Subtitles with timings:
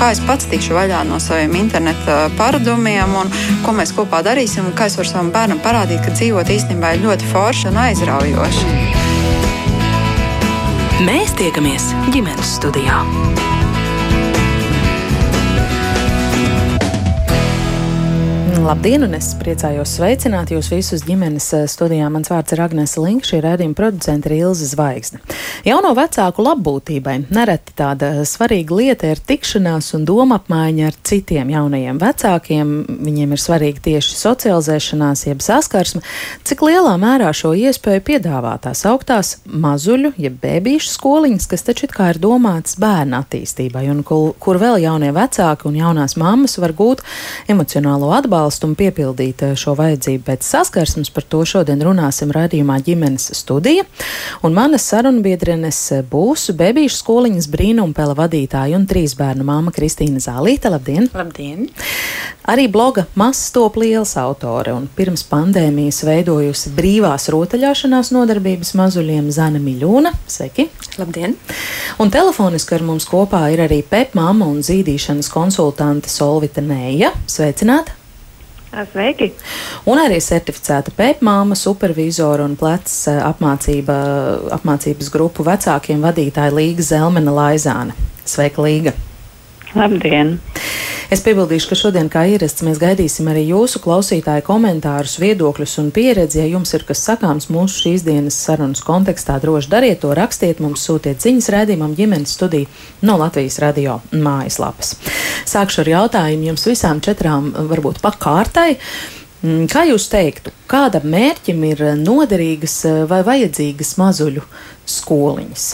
[0.00, 3.28] kā es pats tikšu vaļā no saviem interneta paradumiem un
[3.64, 7.04] ko mēs kopā darīsim un kā es varu savam bērnam parādīt, ka dzīvot īstenībā ir
[7.04, 8.72] ļoti forši un aizraujoši.
[11.04, 13.02] Mēs tiekamies ģimenes studijā.
[18.60, 22.10] Labdien, un es priecājos sveicināt jūs visus ģimenes eh, studijā.
[22.12, 25.22] Mans vārds ir Agnēs Link, šī rādījuma producente ir Ilza Zvaigzne.
[25.64, 32.00] Jauno vecāku labbūtībai nereti tāda svarīga lieta ir tikšanās un doma apmaiņa ar citiem jaunajiem
[32.02, 32.74] vecākiem.
[33.00, 36.04] Viņiem ir svarīga tieši socializēšanās, jeb saskarsme.
[36.44, 41.96] Cik lielā mērā šo iespēju piedāvā tās augtās mazuļu, jeb bēbīšu skoliņas, kas taču it
[41.96, 46.76] kā ir domātas bērna attīstībai, un kur, kur vēl jaunie vecāki un jaunās mammas var
[46.76, 47.04] gūt
[47.48, 51.10] emocionālo atbalstu atbalstu un piepildīt eh, šo vajadzību pēc saskarsmes.
[51.14, 53.84] Par to šodien runāsim raidījumā ģimenes studija.
[54.42, 55.78] Un manas sarunbiedrenes
[56.10, 60.70] būs bebīšu skoliņas brīnumpela vadītāja un trīs bērnu māma Kristīna Zālīte.
[60.70, 61.08] Labdien!
[61.14, 61.68] Labdien!
[62.50, 69.62] Arī bloga Mazs top liels autore un pirms pandēmijas veidojusi brīvās rotaļāšanās nodarbības mazuļiem Zana
[69.62, 70.14] Miļūna.
[70.26, 70.66] Sveiki!
[70.98, 71.36] Labdien!
[72.02, 77.14] Un telefoniski ar mums kopā ir arī PEP mamma un zīdīšanas konsultante Solvita Nēja.
[77.30, 77.99] Sveicināta!
[78.70, 79.32] Sveiki!
[79.90, 83.96] Un arī certificēta pēpmāma, supervizora un plecs apmācība,
[84.60, 87.98] apmācības grupu vecākiem vadītāja Līga Zelmena Laizāne.
[88.22, 88.94] Sveika, Līga!
[89.76, 90.38] Labdien!
[91.10, 96.38] Es piebildīšu, ka šodien, kā ierasts, mēs gaidīsim arī jūsu klausītāju komentārus, viedokļus un pieredzi.
[96.38, 100.84] Ja jums ir kas sakāms mūsu šīs dienas sarunas kontekstā, droši dariet to, rakstiet mums,
[100.86, 102.70] sūtiet ziņas redzējumam ģimenes studiju
[103.06, 104.94] no Latvijas radio mājaslapas.
[105.50, 108.76] Sākšu ar jautājumu jums visām četrām, varbūt pakārtai.
[109.42, 114.46] Mm, kā jūs teiktu, kādam mērķim ir noderīgas vai vajadzīgas mazuļu
[114.98, 115.70] skoliņas?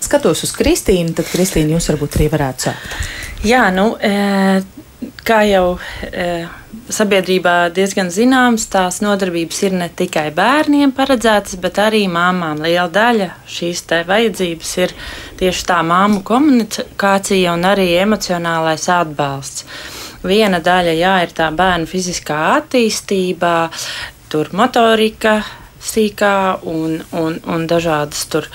[0.00, 2.94] Skatos uz Kristīnu, tad Kristīna jūs varbūt arī varētu sākt.
[3.46, 4.60] Jā, nu, e,
[5.24, 6.24] kā jau e,
[6.92, 12.60] sabiedrībā diezgan zināms, tās nodarbības ir ne tikai bērniem paredzētas, bet arī māmām.
[12.64, 14.94] Liela daļa šīs vajadzības ir
[15.40, 19.64] tieši tā māmu komunikācija un arī emocionālais atbalsts.
[20.26, 23.70] Viena daļa jā, ir tā bērnu fiziskā attīstība,
[24.28, 25.38] tur motorika
[25.80, 28.50] sīkā un, un, un dažādas tur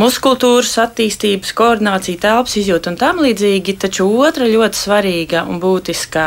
[0.00, 3.76] muskultūras attīstības, koordinācija, telpas izjūta un tam līdzīgi.
[3.82, 6.26] Taču otra ļoti svarīga un būtiska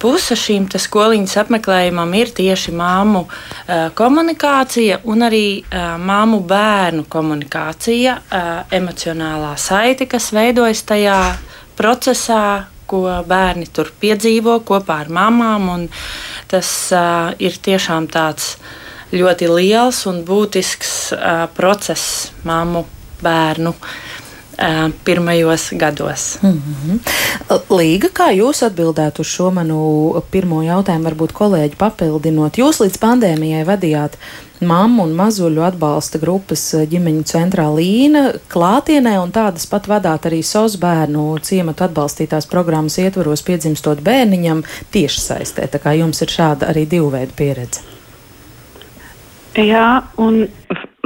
[0.00, 3.26] puse šīm skoliņas apmeklējumam ir tieši māmu
[3.98, 5.60] komunikācija un arī
[6.00, 8.16] māmu bērnu komunikācija,
[8.72, 11.20] emocionālā saite, kas veidojas tajā
[11.76, 12.42] procesā,
[12.88, 15.88] ko bērni tur piedzīvo kopā ar mamām.
[16.48, 16.70] Tas
[17.36, 18.54] ir tiešām tāds
[19.12, 22.86] ļoti liels un būtisks uh, process mammu
[23.22, 23.74] bērnu
[25.04, 26.38] pirmajos gados.
[26.42, 26.98] Mm -hmm.
[27.70, 32.58] Līga, kā jūs atbildētu uz šo manu pirmo jautājumu, varbūt kolēģi papildinot?
[32.58, 34.18] Jūs līdz pandēmijai vadījāt
[34.60, 40.76] mammu un mazuļu atbalsta grupas ģimeņu centrā Līna klātienē, un tādas pat vadāt arī SOS
[40.76, 45.66] bērnu ciematu atbalstītās programmas ietvaros piedzimstot bērniņam tieši saistē.
[45.66, 47.97] Tā kā jums ir šāda arī divu veidu pieredze.
[49.56, 50.44] Jā, un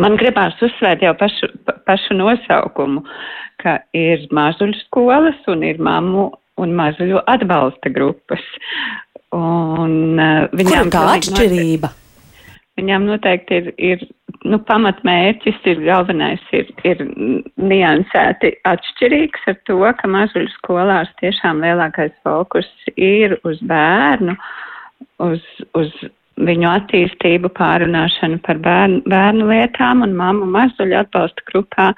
[0.03, 1.49] man gribās uzsvērt jau pašu,
[1.87, 3.05] pašu nosaukumu,
[3.63, 6.31] ka ir mazuļu skolas un ir mammu
[6.63, 8.43] un mazuļu atbalsta grupas.
[9.33, 11.89] Un, uh, viņām Kur tā atšķirība?
[11.89, 14.05] Noteikti, viņām noteikti ir, ir
[14.49, 17.05] nu, pamatmērķis, ir galvenais, ir, ir
[17.57, 24.37] niansēti atšķirīgs ar to, ka mazuļu skolās tiešām lielākais fokus ir uz bērnu,
[25.31, 25.47] uz,
[25.79, 25.95] uz
[26.41, 31.93] viņu attīstību, pārunāšanu par bērnu, bērnu lietām un mammu mazuļu atbalsta grupā.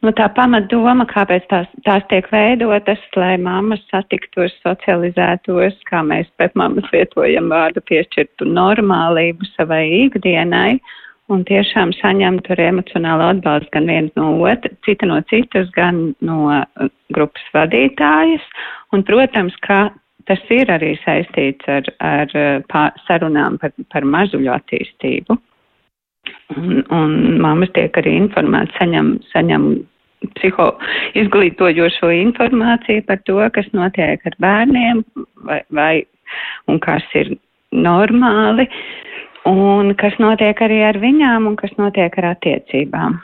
[0.00, 6.56] Nu, tā pamatdoma, kāpēc tās, tās tiek veidotas, lai mammas satiktos, socializētos, kā mēs pēc
[6.56, 10.78] mammas lietojam vārdu piešķirtu normālību savai ikdienai
[11.30, 16.40] un tiešām saņemtu arī emocionālu atbalstu gan viens no otras, cita no citas, gan no
[17.14, 18.46] grupas vadītājas.
[18.96, 19.90] Un, protams, ka
[20.30, 22.34] tas ir arī saistīts ar, ar
[22.70, 25.36] pār, sarunām par, par mazuļu attīstību.
[26.54, 29.66] Un, un mammas tiek arī informētas, saņem, saņem
[30.36, 30.66] psiho
[31.18, 35.02] izglītojošo informāciju par to, kas notiek ar bērniem
[35.48, 35.92] vai, vai
[36.68, 37.32] un kas ir
[37.72, 38.68] normāli,
[39.48, 43.20] un kas notiek arī ar viņām un kas notiek ar attiecībām.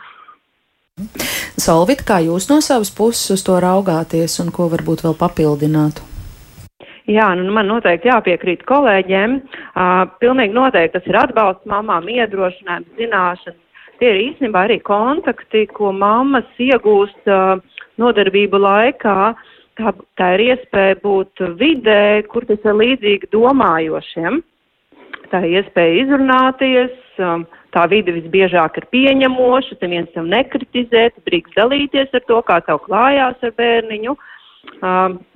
[1.61, 6.16] Solvit, kā jūs no savas puses uz to raugāties un ko varbūt vēl papildinātu?
[7.07, 9.37] Jā, nu, man noteikti jāpiekrīt kolēģiem.
[9.39, 13.63] Uh, pilnīgi noteikti tas ir atbalsts mamām, iedrošinājums, zināšanas.
[14.01, 17.63] Tie ir īstenībā arī kontakti, ko mammas iegūst uh,
[18.03, 19.17] nodarbību laikā
[19.79, 24.43] tā, tā ir iespēja būt vidē, kur tas ir līdzīgi domājošiem.
[25.31, 31.25] Tā ir iespēja izrunāties, um, tā vide visbiežāk ir pieņemoša, te viens tev nekritizē, tu
[31.31, 34.15] drīkst dalīties ar to, kā tev klājās ar bērniņu.
[34.15, 34.33] Um,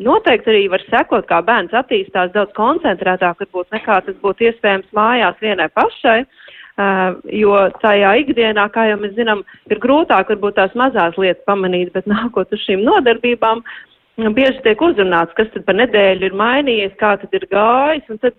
[0.04, 5.40] noteikti arī var sekot, kā bērns attīstās daudz koncentrētāk, varbūt nekā tas būtu iespējams mājās
[5.40, 6.20] vienai pašai.
[6.20, 6.48] Uh,
[7.32, 12.08] jo tajā ikdienā, kā jau mēs zinām, ir grūtāk varbūt tās mazās lietas pamanīt, bet
[12.14, 13.62] nākot uz šīm nodarbībām,
[14.36, 18.36] bieži tiek uzrunāts, kas tad pa nedēļu ir mainījies, kā tad ir gājis, un tad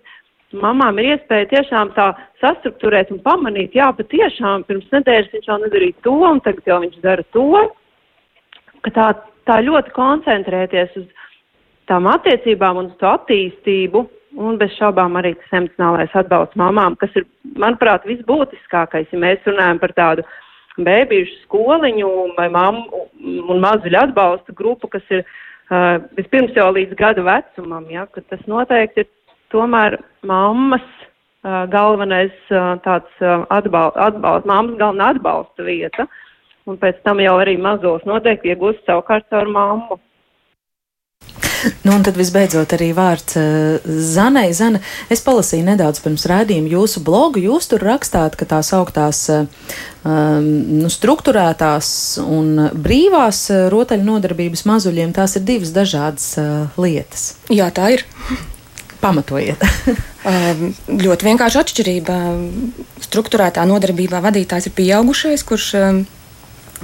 [0.52, 2.12] mamām ir iespēja tiešām tā
[2.42, 6.80] sastruktūrēt un pamanīt, jā, pat tiešām pirms nedēļas viņš jau nedarīja to, un tagad jau
[6.84, 7.46] viņš dara to,
[8.84, 9.08] ka tā,
[9.48, 11.06] tā ļoti koncentrēties uz
[11.90, 14.04] tām attiecībām un uz to attīstību,
[14.40, 17.26] un bez šaubām arī tas emocionālais atbalsts mamām, kas ir,
[17.58, 20.26] manuprāt, visbūtiskākais, ja mēs runājam par tādu
[20.78, 23.06] bērnu skoliņu vai mammu
[23.52, 28.40] un mazuļu atbalsta grupu, kas ir uh, vispirms jau līdz gadu vecumam, ja, ka tas
[28.48, 29.10] noteikti ir
[29.52, 30.84] tomēr mammas
[31.44, 36.08] uh, galvenais uh, tāds uh, atbalsts, atbalst, mammas galvenā atbalsta vieta,
[36.66, 40.00] un pēc tam jau arī mazos noteikti iegūst savukārt caur mammu.
[41.82, 44.48] Nu, un tad visbeidzot arī vārds uh, Zanai.
[44.56, 44.80] Zana,
[45.12, 47.42] es palasīju nedaudz pirms rādījuma jūsu blogu.
[47.42, 49.44] Jūs tur rakstāt, ka tās augtās uh,
[50.02, 51.92] nu, struktūrētās
[52.24, 57.36] un brīvās uh, rotaļnodarbības mazuļiem, tās ir divas dažādas uh, lietas.
[57.52, 58.06] Jā, tā ir.
[59.02, 59.62] Pamatojiet.
[59.62, 60.66] uh,
[61.06, 62.18] ļoti vienkārši atšķirība.
[63.06, 66.02] Struktūrētā nodarbībā vadītājs ir pieaugušais, kurš uh,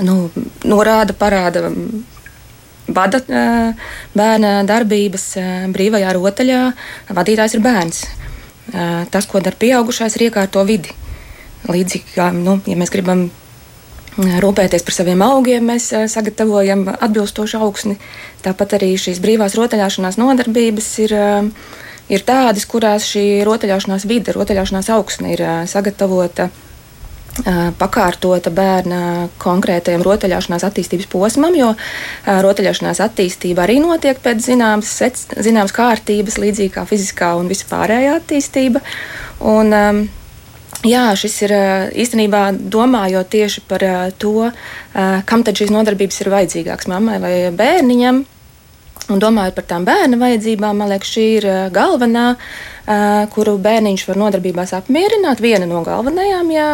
[0.05, 0.29] nu,
[0.69, 1.71] norāda, parāda
[2.89, 3.21] vada
[4.17, 5.27] bērna darbības
[5.75, 6.63] brīvajā rotaļā,
[7.17, 8.05] vadītājs ir bērns.
[9.13, 10.95] Tas, ko dara pieaugušais, ir iekārto vidi.
[11.69, 13.29] Līdzīgi kā, nu, ja mēs gribam
[14.19, 17.99] rūpēties par saviem augiem, mēs sagatavojam atbilstošu augsni.
[18.43, 21.15] Tāpat arī šīs brīvās rotaļāšanās nodarbības ir,
[22.11, 26.49] ir tādas, kurās šī rotaļāšanās vide, rotaļāšanās augsne ir sagatavota
[27.79, 31.73] pakārtota bērna konkrētajam rotaļāšanās attīstības posmam, jo
[32.27, 34.95] rotaļāšanās attīstība arī notiek pēc zināmas,
[35.37, 38.83] zināmas kārtības, līdzīgi kā fiziskā un vispārējā attīstība.
[39.49, 39.75] Un,
[40.87, 41.55] jā, šis ir
[42.07, 43.87] īstenībā domājot tieši par
[44.19, 44.51] to,
[45.29, 48.25] kam tad šīs nodarbības ir vajadzīgākas mammai vai bērniņam.
[49.09, 52.69] Un domājot par tām bērna vajadzībām, man liekas, šī ir galvenā uh,
[53.35, 55.43] kuru bērniņš var nodarbībās apmierināt.
[55.45, 56.69] Viena no galvenajām, ja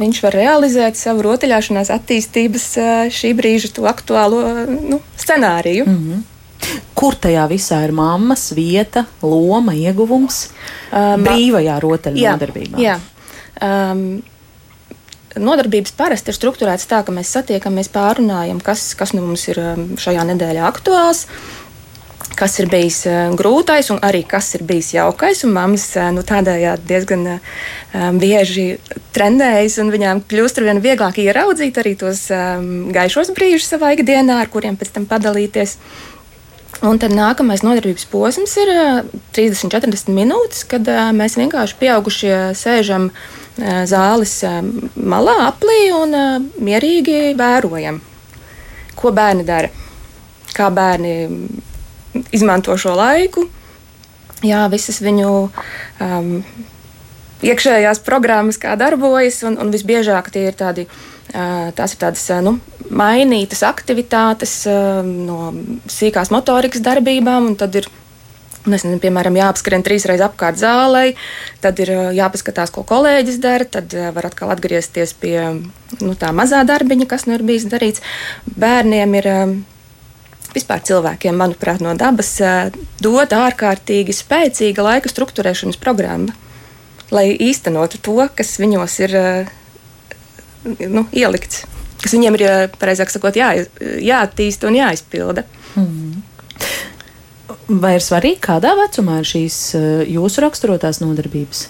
[0.00, 2.66] viņš var realizēt savu rotaļāšanās attīstības
[3.14, 5.86] šī brīža aktuālo nu, scenāriju.
[5.86, 6.26] Mm -hmm.
[6.94, 10.50] Kur tajā visā ir mammas vieta, loma, ieguvums
[10.92, 12.78] um, brīvajā rotaļnodarbībā?
[12.78, 13.90] Jā, jā.
[13.92, 14.22] Um,
[15.38, 19.60] Nodarbības parasti ir struktūrētas tā, ka mēs satiekamies, pārunājam, kas, kas nu mums ir
[20.00, 21.26] šajā nedēļā aktuāls.
[22.36, 25.42] Kas ir bijis uh, grūtais un arī kas ir bijis jaukais.
[25.50, 27.40] Māmas uh, nu, tādējādi diezgan uh,
[28.20, 28.66] bieži
[29.16, 34.38] trendējas, un viņām kļūst ar vien vieglāk ieraudzīt arī tos um, gaišos brīžus savā ikdienā,
[34.44, 35.76] ar kuriem pēc tam padalīties.
[36.86, 39.00] Un tad nākamais nodarbības posms ir uh,
[39.36, 40.86] 30-40 minūtes, kad
[41.16, 43.10] mēs vienkārši pieaugušie sēžam
[43.60, 44.32] zāles
[44.96, 46.14] malā, aplī un
[46.64, 47.98] mierīgi vērojam,
[48.96, 49.68] ko bērni dara.
[50.56, 51.12] Kā bērni
[52.32, 53.44] izmanto šo laiku.
[54.46, 55.30] Jā, visas viņu
[56.00, 56.30] um,
[57.44, 60.88] iekšējās programmas, kā darbojas, un, un visbiežāk tie ir tādi.
[61.30, 62.56] Tās ir tādas nu,
[62.90, 65.52] mainītas aktivitātes uh, no
[65.90, 67.90] sīkās motorikas darbībām, un tad ir
[68.68, 71.14] Nezinu, piemēram, jāapskrien trīs reizes apkārt zālē,
[71.64, 75.38] tad ir jāpaskatās, ko kolēģis dara, tad var atkal atgriezties pie
[76.02, 78.04] nu, tā mazā darbiņa, kas nu ir bijis darīts.
[78.44, 79.30] Bērniem ir
[80.52, 82.34] vispār cilvēkiem, manuprāt, no dabas
[83.00, 86.36] dod ārkārtīgi spēcīga laika struktūrēšanas programma,
[87.08, 89.18] lai īstenotu to, kas viņos ir
[90.84, 91.64] nu, ielikts,
[92.02, 92.46] kas viņiem ir,
[92.80, 95.44] pareizāk sakot, jā, jāattīst un jāizpilda.
[95.76, 96.22] Mm.
[97.82, 99.58] Vai ir svarīgi, kādā vecumā ir šīs
[100.10, 101.68] jūsu raksturotās nodarbības?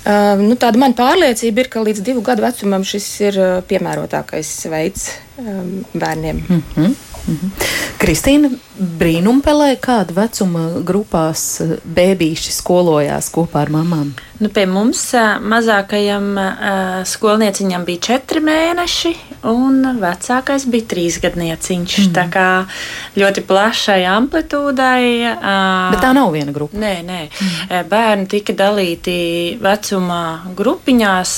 [0.00, 3.36] Uh, nu, tāda mana pārliecība ir, ka līdz divu gadu vecumam šis ir
[3.68, 6.40] piemērotākais veids um, bērniem.
[6.40, 6.94] Mm -hmm.
[7.26, 7.50] -hmm.
[8.00, 8.48] Kristīna
[8.80, 14.14] brīnumpelē, kāda vecuma grupās eh, bērnīši skolojās kopā ar mamām?
[14.40, 16.48] Nu, pie mums eh, mazākajam eh,
[17.04, 19.14] skolnieciņam bija četri mēneši,
[19.52, 21.98] un vecākais bija trīsgadnieciņš.
[22.06, 22.12] Mm.
[22.16, 22.48] Tā kā
[23.20, 25.04] ļoti plašai amplitūdai.
[25.92, 26.80] Bet tā nav viena grupa.
[26.80, 27.22] Nē, nē.
[27.28, 27.88] Mm.
[27.90, 29.18] Bērni tika dalīti
[29.60, 30.22] vecuma
[30.56, 31.34] grupiņās,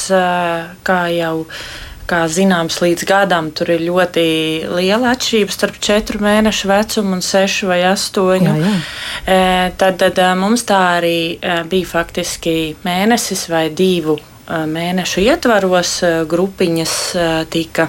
[0.86, 1.36] kā jau
[2.12, 4.24] kā zināms, līdz gadam tur ir ļoti
[4.68, 8.44] liela atšķirība starp 4 mēnešu vecumu un 6 vai 8.
[8.44, 8.74] Jā, jā.
[9.80, 11.16] Tad, tad mums tā arī
[11.72, 15.96] bija faktiski mēnesis vai divu mēnešu ietvaros
[16.28, 16.96] grupiņas
[17.52, 17.88] tika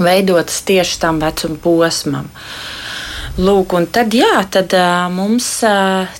[0.00, 2.30] veidotas tieši tam vecuma posmam.
[3.40, 4.74] Lūk, un tad, jā, tad
[5.14, 5.46] mums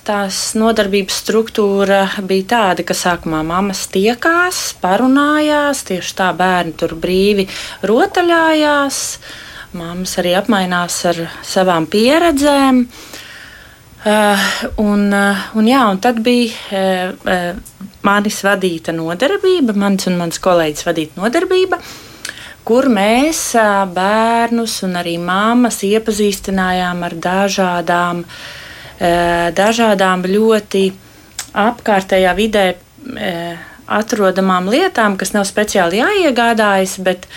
[0.07, 7.45] tās nodarbības struktūra bija tāda, ka sākumā mammas tiekās, parunājās, tieši tā bērni tur brīvi
[7.85, 9.01] rotaļājās.
[9.77, 12.85] Māmas arī apmainās ar savām pieredzēm.
[14.01, 14.45] Uh,
[14.81, 21.21] un, un, jā, un tad bija uh, manis vadīta nodarbība, mans un mans kolēģis vadīta
[21.21, 21.77] nodarbība.
[21.77, 22.10] Uh,
[22.71, 23.39] kur mēs
[23.91, 28.21] bērnus un arī mammas iepazīstinājām ar dažādām,
[29.57, 30.83] dažādām ļoti
[31.65, 32.63] apkārtējā vidē
[33.91, 37.27] atrodamām lietām, kas nav speciāli jāiegādājas, bet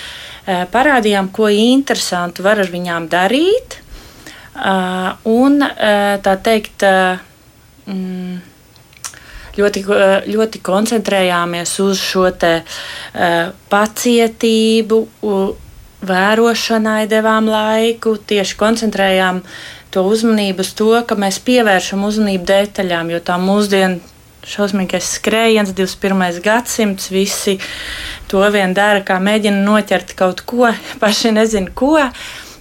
[0.71, 3.81] parādījām, ko interesantu var ar viņām darīt.
[5.35, 6.87] Un tā teikt,
[7.91, 8.54] mm,
[9.59, 14.99] ļoti, eh, ļoti koncentrējāmies uz šo te, uh, pacietību,
[16.05, 19.43] vērošanai devām laiku, tieši koncentrējām
[19.95, 24.01] to uzmanību uz to, ka mēs pievēršam uzmanību detaļām, jo tā mūsdienu
[24.45, 26.41] šausmīgais skrējiens, 21.
[26.45, 27.57] gadsimts, visi
[28.29, 30.69] to vien dara, kā mēģina noķert kaut ko,
[31.03, 31.97] paši nezina ko.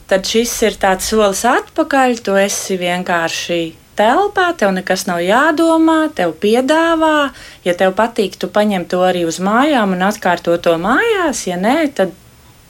[0.08, 6.36] Tad šis ir tāds solis atpakaļ, tu esi vienkārši telpā, tev nekas nav jādomā, tev
[6.42, 7.34] piedāvā.
[7.68, 11.46] Ja tev patīk, tu paņem to arī uz mājām un atkārto to mājās.
[11.50, 12.16] Ja nē, tad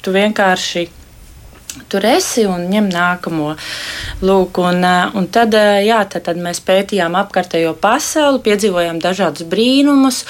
[0.03, 0.89] tu vienkārši
[1.89, 3.53] tur esi un ņem nākamo.
[4.23, 4.85] Lūk, un,
[5.17, 10.23] un tad, jā, tad, tad mēs pētījām apkārtējo pasauli, piedzīvojām dažādus brīnumus,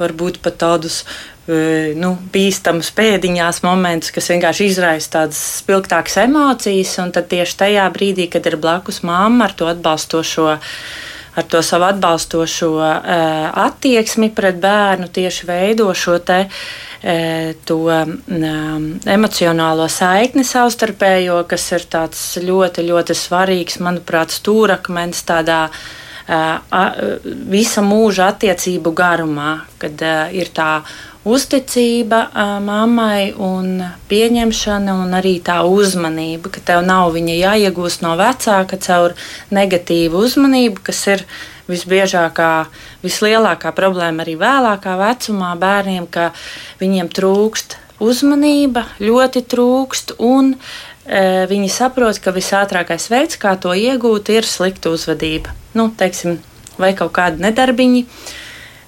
[0.00, 1.02] varbūt pat tādus
[1.48, 6.96] nu, bīstamus pēdiņās momentus, kas vienkārši izraisa tādas spilgtākas emocijas.
[7.02, 10.58] Un tad tieši tajā brīdī, kad ir blakus mamma ar to atbalstošo.
[11.40, 12.96] Ar to savu atbalstošo uh,
[13.64, 21.86] attieksmi pret bērnu tieši veido šo te, uh, to, um, emocionālo saikni savstarpējo, kas ir
[22.50, 26.90] ļoti, ļoti svarīgs, manuprāt, stūrakmens tādā uh,
[27.54, 30.82] visa mūža attiecību garumā, kad uh, ir tā
[31.28, 32.22] uzticība
[32.64, 39.16] mammai un pieņemšana un arī tā uzmanība, ka tev nav viņa jāiegūst no vecāka caur
[39.52, 41.24] negatīvu uzmanību, kas ir
[41.70, 42.66] visbiežākā,
[43.04, 46.30] vislielākā problēma arī vēlākā vecumā bērniem, ka
[46.80, 54.32] viņiem trūkst uzmanība, ļoti trūkst un e, viņi saprot, ka visātrākais veids, kā to iegūt,
[54.32, 55.52] ir slikta uzvedība.
[55.76, 56.40] Nu, teiksim,
[56.80, 58.06] vai kaut kādi nedarbiņi.
[58.08, 58.38] Uh,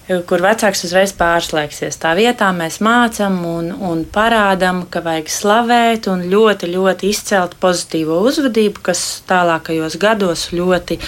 [0.06, 1.98] kur vecāks uzreiz pārslēgsies.
[2.02, 8.18] Tā vietā mēs mācām un, un parādām, ka vajag slavēt un ļoti, ļoti izcelt pozitīvo
[8.26, 10.98] uzvedību, kas tālākajos gados ļoti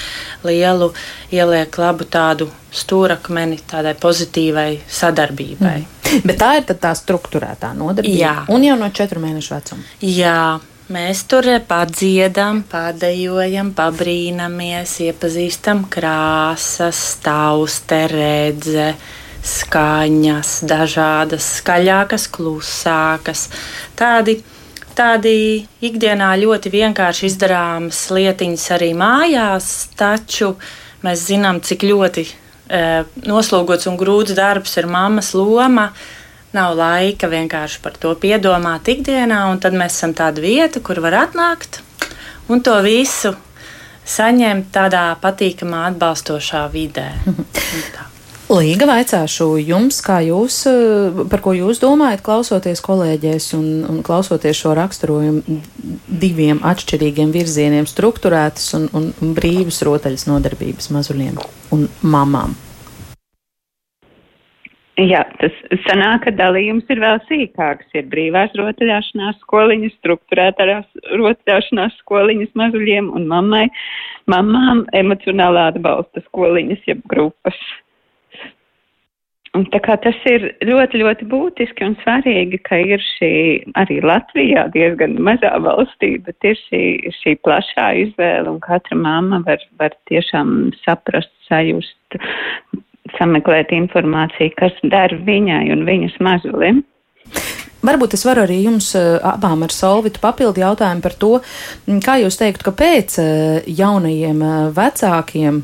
[0.46, 0.92] lielu
[1.34, 5.78] ieliek labu tādu stūrakmeni tādai pozitīvai sadarbībai.
[5.82, 6.22] Mm.
[6.28, 8.20] Bet tā ir tā struktūrētā nodarbība.
[8.20, 8.36] Jā.
[8.54, 9.90] Un jau no četru mēnešu vecuma.
[10.02, 10.38] Jā.
[10.92, 18.90] Mēs tur padziedam, padejojam, pabrīnamies, iepazīstam krāsas, tauste, redze,
[19.40, 23.46] skaņas, dažādas, skaļākas, klusākas.
[23.96, 24.34] Tādi,
[24.92, 25.32] tādi
[25.88, 30.50] ikdienā ļoti vienkārši izdarāmas lietiņas arī mājās, taču
[31.00, 32.82] mēs zinām, cik ļoti e,
[33.24, 35.88] noslogots un grūts darbs ir mammas loma
[36.54, 41.18] nav laika vienkārši par to piedomāt ikdienā, un tad mēs esam tāda vieta, kur var
[41.26, 41.82] atnākt
[42.48, 43.34] un to visu
[44.04, 47.10] saņemt tādā patīkamā, atbalstošā vidē.
[48.44, 54.58] Līga vaicāšu jums, kā jūs, eh, par ko jūs domājat, klausoties kolēģēs un, un klausoties
[54.60, 55.60] šo raksturojumu
[56.08, 61.40] diviem atšķirīgiem virzieniem- struktūrētas un, un, brīvas rotaļas nodarbības mazuļiem
[61.72, 62.54] un mamām.
[64.94, 65.54] Jā, tas
[65.88, 67.88] sanāk, ka dalījums ir vēl sīkāks.
[67.98, 70.84] Ir brīvās rotaļāšanās skoliņas, struktūrētās
[71.18, 73.64] rotaļāšanās skoliņas mazuļiem un mammai,
[74.30, 77.58] mamām emocionālā atbalsta skoliņas, jeb grupas.
[79.54, 83.34] Un tā kā tas ir ļoti, ļoti būtiski un svarīgi, ka ir šī
[83.78, 86.82] arī Latvijā diezgan mazā valstī, bet ir šī,
[87.18, 92.18] šī plašā izvēle un katra mamma var, var tiešām saprast, sajust,
[93.18, 96.82] sameklēt informāciju, kas der viņai un viņas mazulim.
[97.84, 101.32] Varbūt es varu arī jums eh, abām ar Solvitu papildu jautājumu par to,
[102.04, 105.60] kā jūs teiktu, kāpēc eh, jaunajiem eh, vecākiem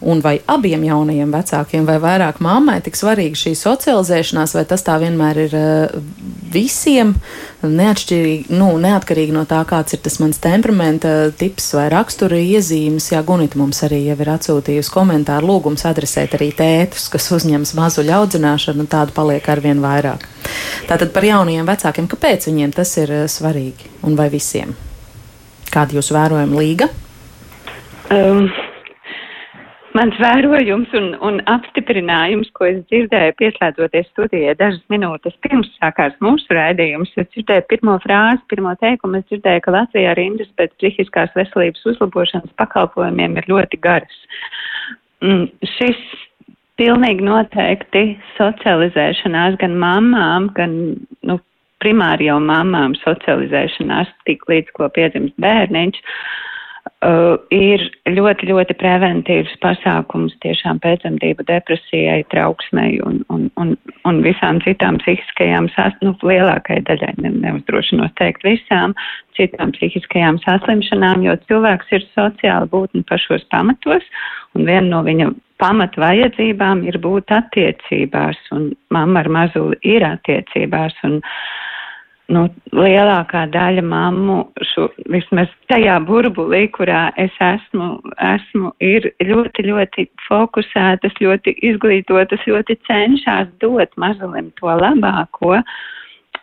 [0.00, 4.96] un vai abiem jaunajiem vecākiem, vai vairāk mammai tik svarīga šī socializēšanās, vai tas tā
[5.02, 5.98] vienmēr ir uh,
[6.52, 7.12] visiem,
[7.60, 13.10] nu, neatkarīgi no tā, kāds ir tas mans temperamenta tips vai rakstura iezīmes.
[13.12, 18.16] Jā, Gunita mums arī jau ir atsūtījusi komentāru lūgums adresēt arī tētus, kas uzņems mazuļu
[18.22, 20.24] audzināšanu, un tādu paliek arvien vairāk.
[20.88, 24.72] Tātad par jaunajiem vecākiem, kāpēc viņiem tas ir uh, svarīgi un vai visiem?
[25.70, 26.88] Kāda jūs vērojama līga?
[28.10, 28.48] Um,
[30.00, 36.56] Mans vērojums un, un apstiprinājums, ko es dzirdēju, pieslēdzoties studijai dažas minūtes pirms sākās mūsu
[36.56, 41.84] raidījums, es dzirdēju pirmo frāzi, pirmo teikumu, es dzirdēju, ka Latvijā rindas pēc psihiskās veselības
[41.92, 44.16] uzlabošanas pakalpojumiem ir ļoti garas.
[45.20, 46.00] Mm, šis
[46.80, 48.06] pilnīgi noteikti
[48.38, 50.78] socializēšanās gan mamām, gan,
[51.28, 51.36] nu,
[51.84, 56.00] primāri jau mamām socializēšanās tik līdz, ko piedzimst bērniņš.
[57.00, 57.80] Uh, ir
[58.12, 63.70] ļoti, ļoti preventīvs pasākums tiešām pēcdzemdību depresijai, trauksmei un, un, un,
[64.08, 68.92] un visām citām psihiskajām, sas, nu, lielākai daļai, ne, neuzdrošinos teikt visām
[69.36, 74.04] citām psihiskajām saslimšanām, jo cilvēks ir sociāli būtni pašos pamatos,
[74.52, 81.00] un viena no viņa pamata vajadzībām ir būt attiecībās, un mamma ar mazuli ir attiecībās,
[81.08, 81.34] un uh,
[82.30, 82.44] nu,
[82.74, 84.38] lielākā daļa mammu,
[84.72, 87.92] šo, vismaz tajā burbulī, kurā es esmu,
[88.30, 95.58] esmu, ir ļoti, ļoti fokusētas, ļoti izglītotas, ļoti cenšas dot mazulim to labāko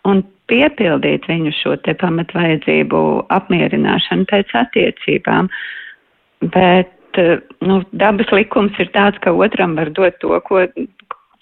[0.08, 3.01] un piepildīt viņu šo te pamatvajadzību
[3.36, 5.50] apmierināšanu pēc attiecībām.
[6.53, 6.94] Bet,
[7.65, 10.63] nu, dabas likums ir tāds, ka otram var dot to, ko,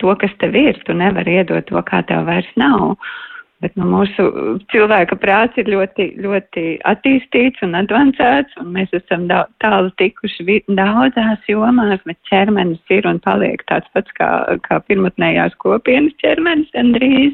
[0.02, 2.96] to kas tev ir, tu nevari iedot to, kā tev vairs nav.
[2.96, 3.24] Uh,
[3.66, 4.24] Bet nu, mūsu
[4.70, 9.24] cilvēka prāts ir ļoti, ļoti attīstīts un advancēts, un mēs esam
[9.64, 14.30] tālu tikuši daudzās jomās, bet ķermenis ir un paliek tāds pats kā,
[14.68, 17.34] kā pirmotnējās kopienas ķermenis gandrīz.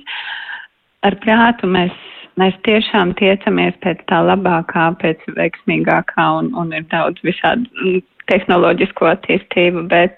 [1.03, 2.00] Ar prātu mēs,
[2.39, 8.00] mēs tiešām tiecamies pēc tā labākā, pēc veiksmīgākā, un, un ir daudz visādu
[8.31, 10.15] tehnoloģisko attīstību, bet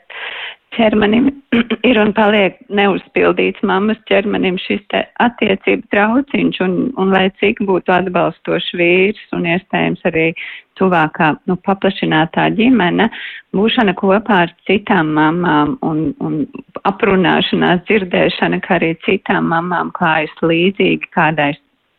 [0.75, 1.29] ķermenim
[1.89, 7.93] ir un paliek neuzpildīts mammas ķermenim šis te attiecību trauciņš, un, un lai cik būtu
[7.93, 10.27] atbalstošs vīrs un iespējams arī
[10.79, 13.09] tuvākā, nu, paplašinātā ģimene,
[13.53, 16.39] būšana kopā ar citām mamām un, un
[16.89, 21.53] aprunāšanās, dzirdēšana, kā arī citām mamām klājas līdzīgi, kādai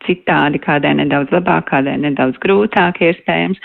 [0.05, 3.61] citādi, kādai nedaudz labāk, kādai nedaudz grūtāk iespējams.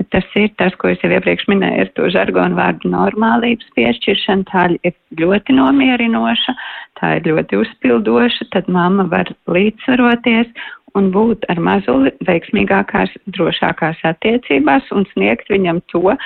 [0.00, 4.46] Bet tas ir tas, ko es jau iepriekš minēju ar to žargonu vārdu normālības piešķiršanu.
[4.50, 6.54] Tā ir ļoti nomierinoša,
[7.00, 10.50] tā ir ļoti uzpildoša, tad mamma var līdzsvaroties
[10.98, 16.16] un būt ar mazuli veiksmīgākās, drošākās attiecībās un sniegt viņam to,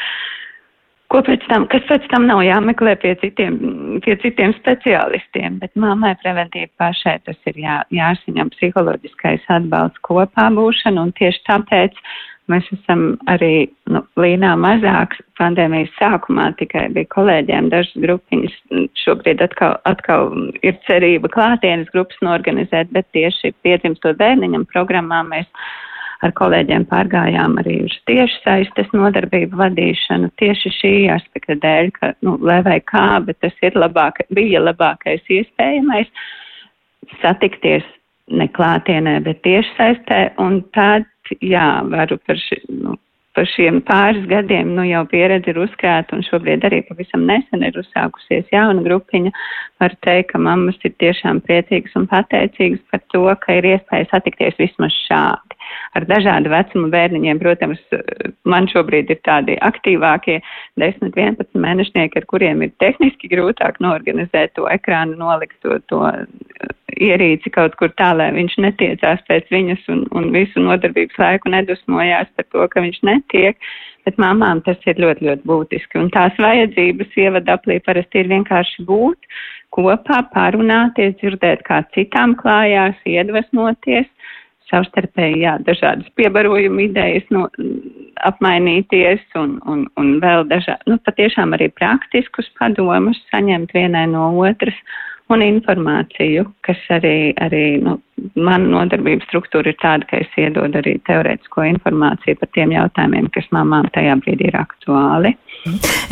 [1.12, 3.58] ko pēc tam, kas pēc tam nav jāmeklē pie citiem,
[4.04, 11.06] pie citiem speciālistiem, bet mammai preventīvi pašai tas ir jā, jāsaņem psiholoģiskais atbalsts kopā būšana
[11.06, 12.00] un tieši tāpēc
[12.52, 15.18] Mēs esam arī nu, līnā mazāks.
[15.40, 18.54] Pandēmijas sākumā tikai bija kolēģiem dažas grupiņas.
[19.02, 20.30] Šobrīd atkal, atkal
[20.62, 25.50] ir cerība klātienes grupas norganizēt, bet tieši piedzimstot bērniņam programmā mēs
[26.24, 32.38] ar kolēģiem pārgājām arī uz tieši saistes nodarbību vadīšanu tieši šī aspekta dēļ, ka, nu,
[32.46, 36.08] lai vai kā, bet tas ir labāk, bija labākais iespējamais
[37.20, 37.84] satikties
[38.30, 41.06] ne klātienē, bet tieši saistē, un tad
[41.42, 42.96] jā, varu par, ši, nu,
[43.36, 47.78] par šiem pāris gadiem nu, jau pieredzi ir uzkrāta, un šobrīd arī pavisam nesen ir
[47.78, 49.34] uzsākusies jauna grupiņa.
[49.82, 54.58] Varu teikt, ka mammas ir tiešām priecīgas un pateicīgas par to, ka ir iespēja satikties
[54.62, 55.45] vismaz šādi
[55.96, 57.40] ar dažādu vecumu bērniņiem.
[57.42, 57.82] Protams,
[58.48, 60.38] man šobrīd ir tādi aktīvākie
[60.80, 66.02] 10, 11 mēnešnieki, ar kuriem ir tehniski grūtāk norganizēt to ekrānu, nolikt to, to
[66.96, 72.32] ierīci kaut kur tā, lai viņš netiecās pēc viņas un, un visu nodarbības laiku nedusmojās
[72.36, 73.60] par to, ka viņš netiek.
[74.06, 75.98] Bet mamām tas ir ļoti, ļoti būtiski.
[75.98, 79.26] Un tās vajadzības ievadaplī parasti ir vienkārši būt
[79.74, 84.06] kopā, parunāties, dzirdēt, kā citām klājās, iedvesmoties
[84.70, 87.46] savstarpēji jā, dažādas piebarojuma idejas nu,
[88.26, 94.76] apmainīties un, un, un vēl dažādi, nu, patiešām arī praktiskus padomus saņemt vienai no otras
[95.32, 97.96] un informāciju, kas arī, arī nu,
[98.38, 103.48] mana nodarbības struktūra ir tāda, ka es iedodu arī teorētisko informāciju par tiem jautājumiem, kas
[103.54, 105.34] mamām tajā brīdī ir aktuāli.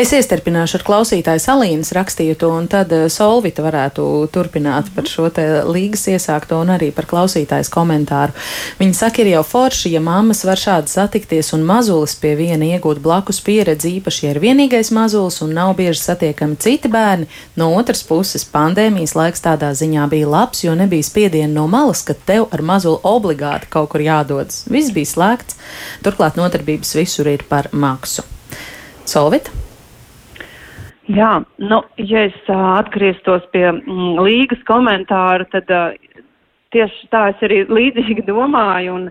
[0.01, 5.45] Es iestarpināšu ar klausītāju Salīnas rakstīto, un tad eh, Solvita varētu turpināt par šo te
[5.69, 8.35] līgas iesākto un arī par klausītājas komentāru.
[8.81, 12.99] Viņa saka, ir jau forši, ja mammas var šādi satikties un mazulis pie viena iegūt
[13.05, 17.31] blakus pieredzi, īpaši, ja ir vienīgais mazulis un nav bieži satiekami citi bērni.
[17.61, 22.19] No otras puses, pandēmijas laiks tādā ziņā bija labs, jo nebija spiediena no malas, ka
[22.27, 24.65] tev ar mazuli obligāti kaut kur jādodas.
[24.67, 25.59] Viss bija slēgts,
[26.03, 28.27] turklāt nodarbības visur ir par maksu.
[29.09, 29.51] Solvit?
[31.13, 35.93] Jā, nu, ja es uh, atgrieztos pie mm, līgas komentāra, tad uh,
[36.73, 38.97] tieši tā es arī līdzīgi domāju.
[38.97, 39.11] Un,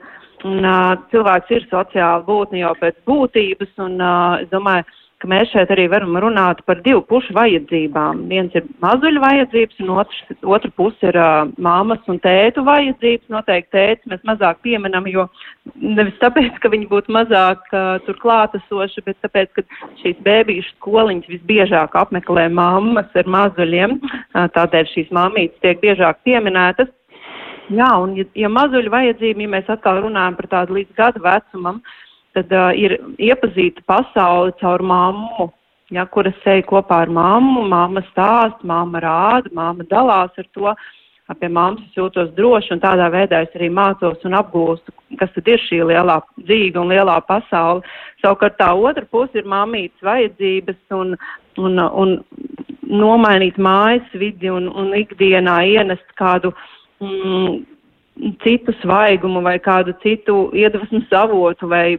[0.50, 4.88] un, uh, cilvēks ir sociāli būtne jau pēc būtības, un uh, es domāju,
[5.24, 8.26] ka mēs šeit arī varam runāt par divu pušu vajadzībām.
[8.28, 13.30] Viens ir mazuļu vajadzības, un otrs, otra puse ir uh, māmas un tētu vajadzības.
[13.32, 15.30] Noteikti tētis mēs mazāk pieminam, jo
[15.80, 19.64] nevis tāpēc, ka viņi būtu mazāk uh, tur klātesoši, bet tāpēc, ka
[20.04, 26.92] šīs bēbīšu skoliņas visbiežāk apmeklē mammas ar mazuļiem, uh, tādēļ šīs mammītes tiek biežāk pieminētas.
[27.72, 31.80] Jā, un ja, ja mazuļu vajadzība, ja mēs atkal runājam par tādu līdz gadu vecumam,
[31.80, 32.02] uh,
[32.34, 35.50] tad uh, ir iepazīta pasauli caur mammu,
[35.94, 40.76] ja, kuras seja kopā ar mammu, mamma stāst, mamma rāda, mamma dalās ar to.
[41.40, 45.62] Pie mammas jūtos droši un tādā veidā es arī mācos un apgūstu, kas tad ir
[45.64, 47.82] šī lielā dzīve un lielā pasaule.
[48.22, 51.16] Savukārt tā otra puse ir mamītas vajadzības un,
[51.58, 52.14] un, un
[52.86, 56.52] nomainīt mājas vidi un, un ikdienā ienest kādu
[57.02, 57.64] mm,
[58.44, 61.98] citu svaigumu vai kādu citu iedvesmas avotu vai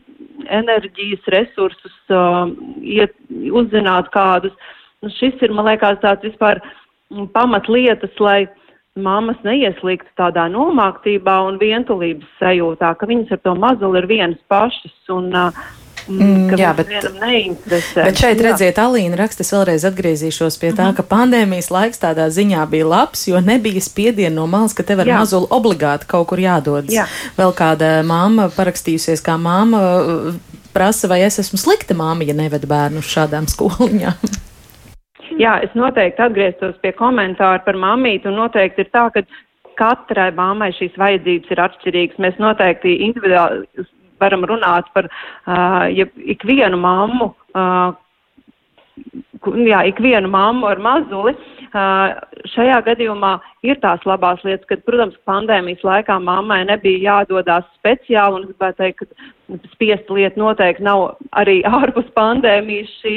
[0.53, 1.95] enerģijas resursus,
[2.83, 3.15] iet,
[3.53, 4.55] uzzināt kādus.
[5.03, 6.63] Nu, šis ir, man liekas, tāds vispār
[7.37, 8.47] pamatlietas, lai
[8.95, 14.95] mammas neieslīgtu tādā nomāktībā un vientulības sajūtā, ka viņas ar to mazuli ir vienas pašas.
[15.13, 16.91] Un, uh, Mm, jā, bet,
[17.97, 18.45] bet šeit jā.
[18.45, 20.97] redziet, Alīna raksta, es vēlreiz atgriezīšos pie tā, mm -hmm.
[20.97, 25.07] ka pandēmijas laiks tādā ziņā bija labs, jo nebija spiediena no malas, ka tev ar
[25.07, 25.19] jā.
[25.19, 26.93] mazuli obligāti kaut kur jādodas.
[26.93, 27.07] Jā.
[27.39, 29.81] Vēl kāda māma parakstījusies kā māma
[30.75, 34.15] prasa, vai es esmu slikta māma, ja nevedu bērnu uz šādām skoliņām.
[35.39, 39.25] Jā, es noteikti atgrieztos pie komentāra par mamīti, un noteikti ir tā, ka
[39.79, 42.21] katrai mammai šīs vajadzības ir atšķirīgas.
[42.23, 43.65] Mēs noteikti individuāli
[44.23, 47.95] varam runāt par uh, ja, ikvienu mammu, uh,
[49.67, 51.35] jā, ikvienu mammu ar mazuli.
[51.75, 52.15] Uh,
[52.53, 53.33] šajā gadījumā
[53.67, 58.83] ir tās labās lietas, ka, protams, pandēmijas laikā mammai nebija jādodās speciāli, un es gribētu
[58.83, 62.95] teikt, ka spiesta lieta noteikti nav arī ārpus pandēmijas.
[63.03, 63.17] Šī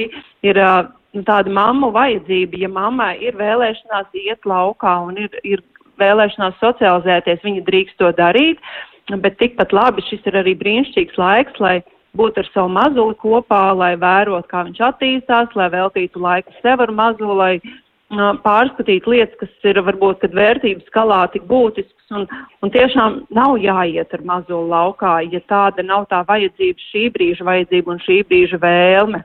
[0.49, 0.89] ir uh,
[1.27, 5.61] tāda mammu vajadzība, ja mammai ir vēlēšanās iet laukā un ir, ir
[6.01, 8.57] vēlēšanās socializēties, viņa drīkst to darīt.
[8.57, 11.77] Uh, bet tikpat labi šis ir arī brīnišķīgs laiks, lai
[12.17, 16.91] būtu ar savu mazuli kopā, lai vērot, kā viņš attīstās, lai veltītu laiku sev ar
[16.91, 22.27] mazuli, lai uh, pārskatītu lietas, kas ir varbūt, kad vērtības skalā tik būtisks un,
[22.63, 27.95] un tiešām nav jāiet ar mazuli laukā, ja tāda nav tā vajadzība, šī brīža vajadzība
[27.95, 29.23] un šī brīža vēlme.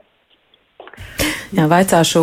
[1.53, 2.21] Jā, vaicāšu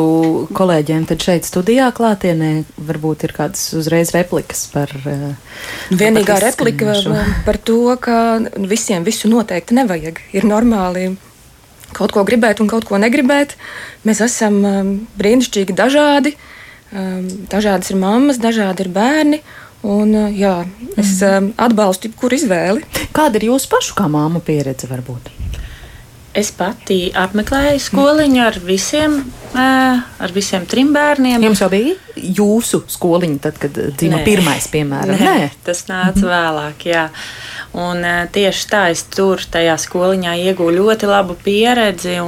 [0.58, 4.90] kolēģiem, tad šeit studijā klātienē varbūt ir kādas uzreiz replikas par.
[5.04, 5.36] Uh,
[5.94, 6.96] Vienīgā par replika
[7.46, 8.16] par to, ka
[8.58, 10.18] visiem visu noteikti nevajag.
[10.34, 11.12] Ir normāli
[11.94, 13.54] kaut ko gribēt un kaut ko negribēt.
[14.08, 16.34] Mēs esam um, brīnišķīgi dažādi.
[16.90, 19.42] Um, dažādas ir mammas, dažādi ir bērni.
[19.86, 20.56] Un, uh, jā,
[20.98, 23.06] es um, atbalstu jebkuru izvēli.
[23.14, 25.30] Kāda ir jūsu pašu kā māmu pieredze varbūt?
[26.30, 29.16] Es pati apmeklēju skoliņu ar visiem,
[29.58, 31.42] ar visiem trim bērniem.
[31.42, 34.20] Jums jau bija jūsu skoliņa, tad, kad Nē.
[34.22, 35.18] pirmais, piemēram?
[35.18, 35.50] Nē, Nē.
[35.66, 36.86] tas nāca vēlāk.
[36.86, 37.08] Jā.
[37.74, 42.20] Un, tieši tā es tur, tajā skoliņā, iegūstu ļoti labu pieredzi.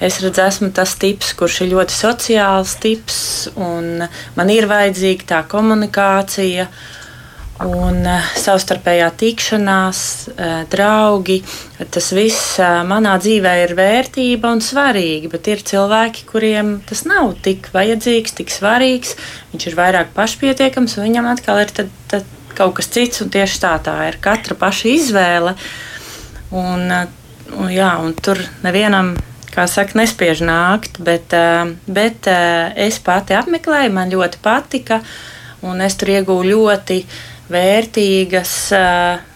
[0.00, 3.22] Es redzu, esmu tas tips, kurš ir ļoti sociāls tips,
[3.56, 4.04] un
[4.36, 6.68] man ir vajadzīga tā komunikācija.
[6.68, 7.01] Uh,
[7.68, 11.40] un uh, savstarpējā tikšanās, uh, draugi.
[11.92, 17.34] Tas viss uh, manā dzīvē ir vērtība un svarīgi, bet ir cilvēki, kuriem tas nav
[17.44, 19.16] tik vajadzīgs, tik svarīgs.
[19.52, 23.60] Viņš ir vairāk pašpietiekams, un viņam atkal ir tad, tad kaut kas cits, un tieši
[23.62, 25.56] tā tā ir katra paša izvēle.
[26.52, 29.14] Un, un, jā, un tur nevienam
[29.52, 31.32] kā saka, nespiež nākt, bet,
[31.84, 35.02] bet es pati apmeklēju, man ļoti patika,
[35.64, 36.98] un es tur iegūju ļoti
[37.52, 38.54] vērtīgas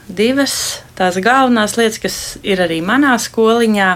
[0.06, 0.56] divas
[0.96, 3.90] tās galvenās lietas, kas ir arī manā skoliņā,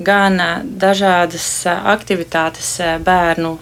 [0.00, 0.38] gan
[0.80, 3.58] dažādas aktivitātes bērnu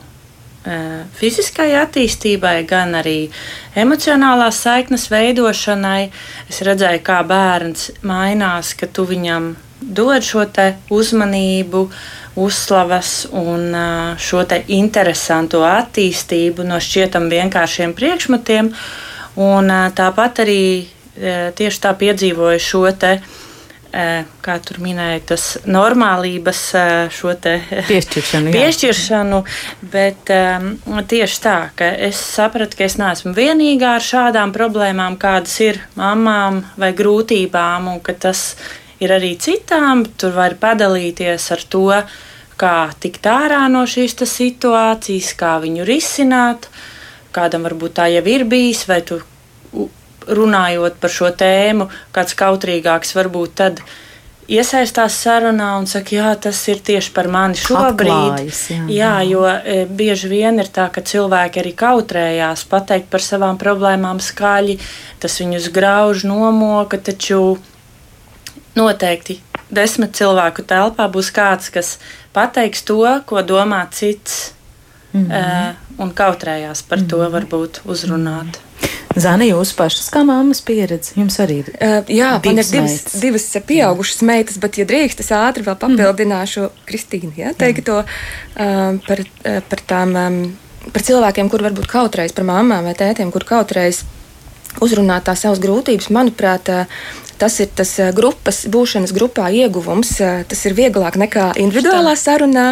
[1.18, 3.30] fiziskai attīstībai, gan arī
[3.78, 6.10] emocionālās saiknes veidošanai.
[6.50, 10.44] Es redzēju, kā bērns mainās, ka tu viņam dod šo
[10.90, 11.88] uzmanību
[12.38, 13.74] uzslavas un
[14.18, 18.72] šo interesanto attīstību no šķietam vienkāršiem priekšmetiem.
[19.38, 20.62] Un tāpat arī
[21.58, 23.18] tieši tā piedzīvoju šo te
[24.44, 26.58] kā tur minēja, tas normālības
[27.14, 28.52] šo piešķiršanu.
[28.52, 29.38] piešķiršanu
[29.92, 30.74] bet um,
[31.08, 36.62] tieši tā, ka es sapratu, ka es neesmu vienīgā ar šādām problēmām, kādas ir mamām
[36.76, 38.52] vai grūtībām, un ka tas
[39.00, 40.04] ir arī citām.
[40.20, 41.88] Tur var padalīties ar to,
[42.60, 46.68] kā tikt ārā no šīs situācijas, kā viņu risināt.
[47.32, 49.20] Kādam varbūt tā jau ir bijis, vai tu
[50.28, 53.82] runājot par šo tēmu, kāds kautrīgāks varbūt tad
[54.48, 58.12] iesaistās sarunā un saka, jā, tas ir tieši par mani šobrīd.
[58.12, 63.24] Atklājas, jā, jā, jo e, bieži vien ir tā, ka cilvēki arī kautrējās pateikt par
[63.24, 64.78] savām problēmām skaļi,
[65.20, 67.58] tas viņus grauž, nomoka, taču
[68.78, 71.96] noteikti desmit cilvēku telpā būs kāds, kas
[72.36, 74.54] pateiks to, ko domā cits.
[75.12, 75.74] Mm -hmm.
[75.98, 77.32] Un kautrējās par to, mm -hmm.
[77.34, 78.58] varbūt uzrunāt.
[79.18, 81.70] Zana, jūsu pašas kā mammas pieredze, jums arī ir?
[81.80, 83.20] Uh, jā, man ir divas, meitas.
[83.20, 86.84] divas pieaugušas meitas, bet, ja drīkst, es ātri vēl papildināšu mm.
[86.86, 90.38] Kristīnu, ja, teikto uh, par, uh, par tām, um,
[90.92, 94.04] par cilvēkiem, kur varbūt kautreiz par mamām vai tētiem, kur kautreiz
[94.84, 96.10] uzrunāt tās savas grūtības.
[96.14, 96.68] Manuprāt,
[97.40, 100.12] tas ir tas grupas, būšanas grupā ieguvums.
[100.20, 102.68] Tas ir vieglāk nekā individuālā sarunā.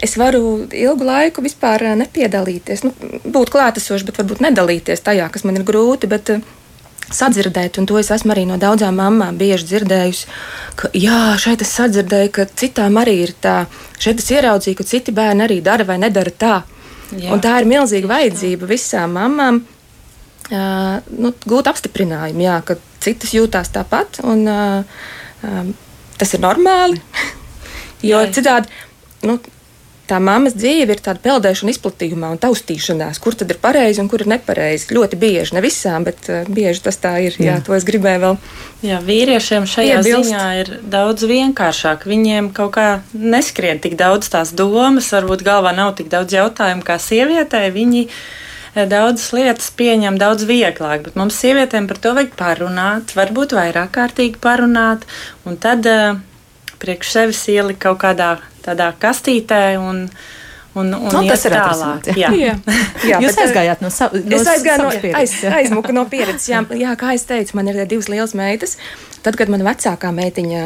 [0.00, 2.94] Es varu ilgu laiku vispār nepiedalīties, nu,
[3.28, 6.08] būt klātesoši, bet varbūt nedalīties tajā, kas man ir grūti.
[6.08, 6.32] Bet,
[7.10, 10.28] sadzirdēt, un to es esmu arī no daudzām mamām bieži dzirdējusi,
[10.78, 13.64] ka, jā, šeit es sadzirdēju, ka citām arī ir tā.
[14.00, 16.54] Šeit es ieraudzīju, ka citi bērni arī dara vai nedara tā.
[17.10, 17.32] Jā.
[17.34, 23.72] Un tā ir milzīga vajadzība visām mamām uh, nu, gūt apstiprinājumu, jā, ka citas jūtās
[23.74, 25.00] tāpat, un uh,
[25.42, 25.72] um,
[26.20, 27.02] tas ir normāli.
[28.12, 28.30] jo jā.
[28.38, 28.70] citādi.
[29.26, 29.40] Nu,
[30.10, 34.24] tā mammas dzīve ir tāda peldēšana, izplatījumā un taustīšanās, kur tad ir pareizi un kur
[34.24, 34.90] ir nepareizi.
[34.96, 37.38] Ļoti bieži, ne visām, bet uh, bieži tas tā ir.
[37.38, 38.38] Jā, jā to es gribēju vēl.
[38.86, 40.30] Jā, vīriešiem šajā iebilst.
[40.30, 42.06] ziņā ir daudz vienkāršāk.
[42.10, 46.96] Viņiem kaut kā neskrien tik daudz tās domas, varbūt galvā nav tik daudz jautājumu kā
[47.02, 47.66] sievietē.
[47.74, 53.54] Viņi eh, daudzas lietas pieņem daudz vieglāk, bet mums sievietēm par to vajag parunāt, varbūt
[53.58, 55.06] vairāk kārtīgi parunāt,
[55.46, 56.18] un tad uh,
[56.80, 59.64] priekš sevis ielikt kaut kādā tādā kastītē.
[59.80, 60.06] Un,
[60.70, 62.08] Un, un nu, tas ir tālāk.
[62.14, 62.28] Jā.
[62.30, 62.52] Jā.
[63.02, 66.46] jā, Jūs bet, aizgājāt no savas no es aizgāju no, aiz, aizmuku no pieredzes.
[66.46, 68.76] Jā, jā, kā es teicu, man ir divas lielas meitas.
[69.24, 70.60] Tad, kad mana vecākā meitiņa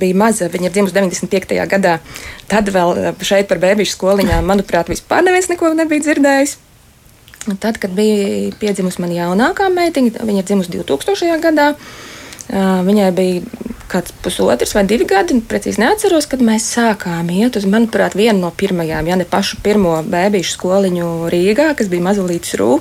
[0.00, 1.60] bija maza, viņa ir dzimusi 95.
[1.74, 1.98] gadā,
[2.48, 6.56] tad vēl šeit par bērnu skoliņām, manuprāt, vispār neviens neko nebija dzirdējis.
[7.52, 11.36] Un tad, kad bija piedzimusi mana jaunākā meitiņa, viņa ir dzimusi 2000.
[11.44, 11.74] gadā.
[12.50, 18.16] Viņai bija kāds pusotrs vai divi gadi, precīzi neatceros, kad mēs sākām iet uz, manuprāt,
[18.18, 22.78] vienu no pirmajām, ja ne pašu pirmo bērnu skoliņu Rīgā, kas bija Mazulītas Rū,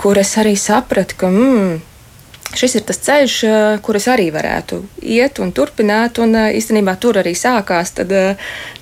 [0.00, 1.32] kur es arī sapratu, ka.
[1.32, 1.80] Mm,
[2.52, 3.34] Šis ir tas ceļš,
[3.80, 6.18] kur es arī varētu iet un turpināt.
[6.20, 8.12] Un īstenībā tur arī sākās tad,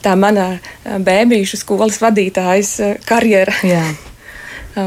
[0.03, 2.73] tā mana bērnu skolas vadītājas
[3.07, 3.55] karjera.
[3.63, 3.85] Jā.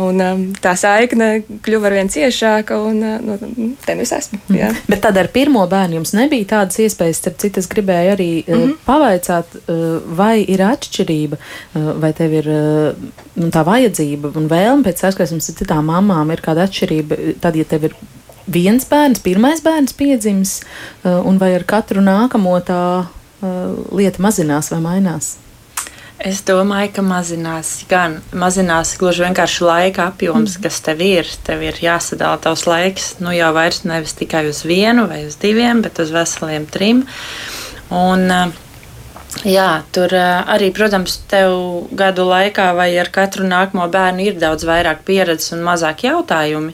[0.01, 4.39] Un, um, tā saikne kļuva ar vien ciešāka, un uh, nu, te nu es esmu.
[4.53, 4.71] Jā.
[4.71, 4.87] Mm.
[4.89, 8.53] Bet tad ar pirmo bērnu jums nebija tādas iespējas, starp citu, es gribēju arī mm
[8.53, 8.73] -hmm.
[8.87, 11.37] pavaicāt, uh, vai ir atšķirība,
[11.73, 12.47] vai tev ir
[13.35, 17.65] nu, tā vajadzība un vēlme pēc saskarsmes ar citām mamām, ir kāda atšķirība, tad, ja
[17.65, 17.95] tev ir
[18.47, 20.61] viens bērns, pirmais bērns piedzimis,
[21.03, 23.05] un vai ar katru nākamo tā
[23.91, 25.37] lieta mazinās vai mainās?
[26.23, 30.63] Es domāju, ka mazinās gan mazinās gluži vienkārši laika apjoms, mm.
[30.63, 31.27] kas tev ir.
[31.43, 35.81] Tev ir jāsadala tavs laiks, nu jau vairs nevis tikai uz vienu vai uz diviem,
[35.83, 37.03] bet uz veseliem trim.
[37.91, 38.55] Un, eh,
[39.51, 41.57] jā, tur eh, arī, protams, tev
[41.91, 46.71] gadu laikā vai ar katru nākamo bērnu ir daudz vairāk pieredzes un mazāk jautājumu.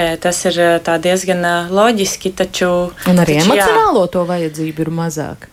[0.00, 0.62] Eh, tas ir
[1.04, 2.72] diezgan loģiski, taču.
[3.04, 4.12] Un arī taču, emocionālo jā.
[4.16, 5.50] to vajadzību ir mazāk.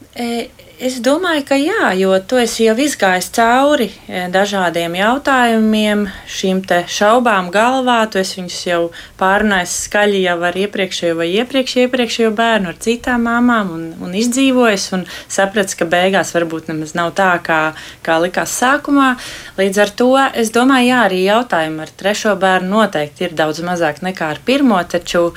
[0.83, 6.59] Es domāju, ka jā, jo tu esi jau izgājis cauri e, dažādiem jautājumiem, šīm
[6.91, 8.01] šaubām galvā.
[8.11, 8.79] Tu esi viņus jau
[9.21, 14.89] pārunājis skaļi jau ar iepriekšējo vai iepriekš, iepriekšējo bērnu, ar citām mamām un, un izdzīvojis
[14.99, 17.61] un sapratis, ka beigās varbūt nemaz nav tā, kā,
[18.03, 19.13] kā likās sākumā.
[19.61, 20.11] Līdz ar to
[20.43, 24.83] es domāju, jā, arī jautājumi ar trešo bērnu noteikti ir daudz mazāk nekā ar pirmo,
[24.83, 25.29] taču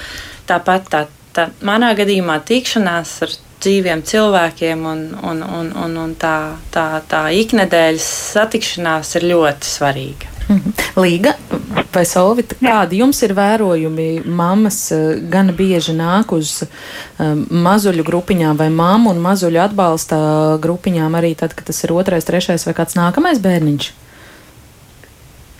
[0.51, 6.39] tāpat tā, tā manā gadījumā tikšanās ar dzīviem cilvēkiem, un, un, un, un, un tā,
[6.75, 10.33] tā, tā iknedēļas satikšanās ir ļoti svarīga.
[10.47, 10.75] Mhm.
[11.03, 11.33] Līga,
[11.97, 14.27] Vai Solvita, kādi jums ir vērojumi?
[14.29, 20.19] Mammas uh, gan bieži nāk uz um, mazuļu grupiņām vai mammu un mazuļu atbalsta
[20.63, 23.89] grupiņām arī tad, kad tas ir otrais, trešais vai kāds nākamais bērniņš?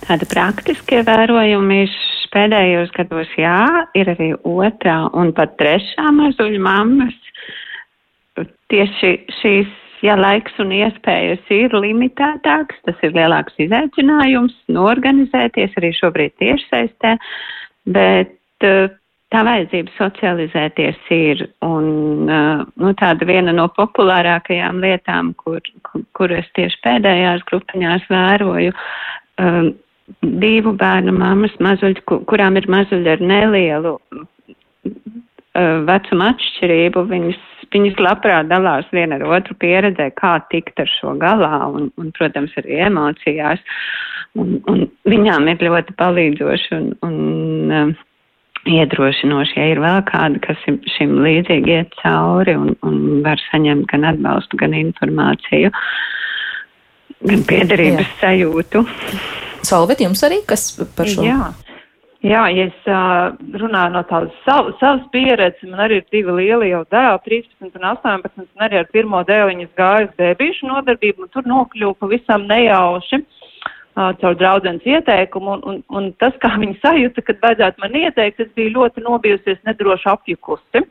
[0.07, 1.87] Tāda praktiskie vērojumi
[2.37, 3.61] pēdējos gados, jā,
[3.97, 7.17] ir arī otrā un pat trešā mazuļu mammas.
[8.73, 16.37] Tieši šīs ja laiks un iespējas ir limitētāks, tas ir lielāks izaicinājums norganizēties arī šobrīd
[16.43, 17.17] tiešsaistē,
[17.97, 18.93] bet uh,
[19.35, 21.47] tā vajadzība socializēties ir.
[21.67, 25.61] Un uh, nu, tāda viena no populārākajām lietām, kur,
[26.17, 28.77] kur, es tieši pēdējās grupiņās vēroju,
[29.43, 29.75] um,
[30.43, 34.25] divu bērnu mammas mazuļi, kurām ir mazuļi ar nelielu uh,
[35.89, 41.63] vecuma atšķirību, viņas viņas labprāt dalās viena ar otru pieredzē, kā tikt ar šo galā
[41.69, 43.63] un, un protams, arī emocijās.
[44.37, 47.95] Un, un viņām ir ļoti palīdzoši un, un um,
[48.67, 50.65] iedrošinoši, ja ir vēl kādi, kas
[50.97, 55.73] šim līdzīgi iet cauri un, un var saņemt gan atbalstu, gan informāciju,
[57.27, 58.17] gan piederības Jā.
[58.25, 58.85] sajūtu.
[59.67, 61.25] Solvet, jums arī kas par šo?
[61.27, 61.41] Jā.
[62.25, 66.71] Jā, ja es uh, runāju no tādas sav, savas pieredzes, man arī ir divi lieli
[66.71, 67.21] jau dēli,
[67.61, 71.45] 13 un 18, un arī ar pirmo dēliņu es gāju uz bēbīšu nodarbību, un tur
[71.51, 77.45] nokļuvu pavisam nejauši uh, caur draudzenes ieteikumu, un, un, un tas, kā viņi sajūta, kad
[77.45, 80.87] vajadzētu man ieteikt, es biju ļoti nobijusies nedroši apjukusi.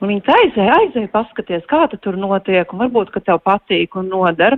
[0.00, 4.08] Un viņas aizēja, aizēja paskaties, kā tu tur notiek, un varbūt, ka tev patīk un
[4.12, 4.56] nodara.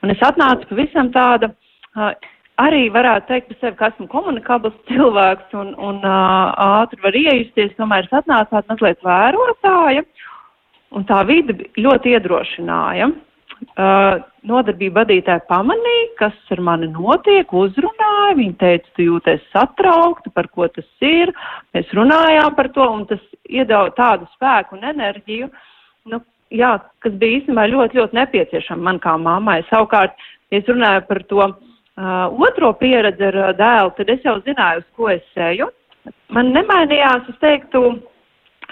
[0.00, 1.50] Un es atnācu pavisam tāda.
[1.90, 2.14] Uh,
[2.60, 7.76] arī varētu teikt par sevi, ka esmu komunikabls cilvēks un, un uh, ātri var iejusties,
[7.78, 10.04] tomēr es atnācu tāda mazliet vērotāja,
[10.96, 13.10] un tā vide ļoti iedrošināja.
[13.76, 20.48] Uh, nodarbība vadītāja pamanīja, kas ar mani notiek, uzrunāja, viņa teica, tu jūties satraukta, par
[20.48, 21.34] ko tas ir,
[21.76, 25.50] mēs runājām par to, un tas iedod tādu spēku un enerģiju,
[26.08, 26.22] nu,
[26.56, 26.72] jā,
[27.04, 29.60] kas bija īstenībā ļoti, ļoti nepieciešama man kā mammai.
[29.68, 30.16] Savukārt,
[30.56, 31.69] es runāju par to, uh,
[32.00, 35.66] Uh, otro pieredzi ar uh, dēlu, tad es jau zināju, uz ko es eju.
[36.32, 37.82] Man nemainījās, es teiktu,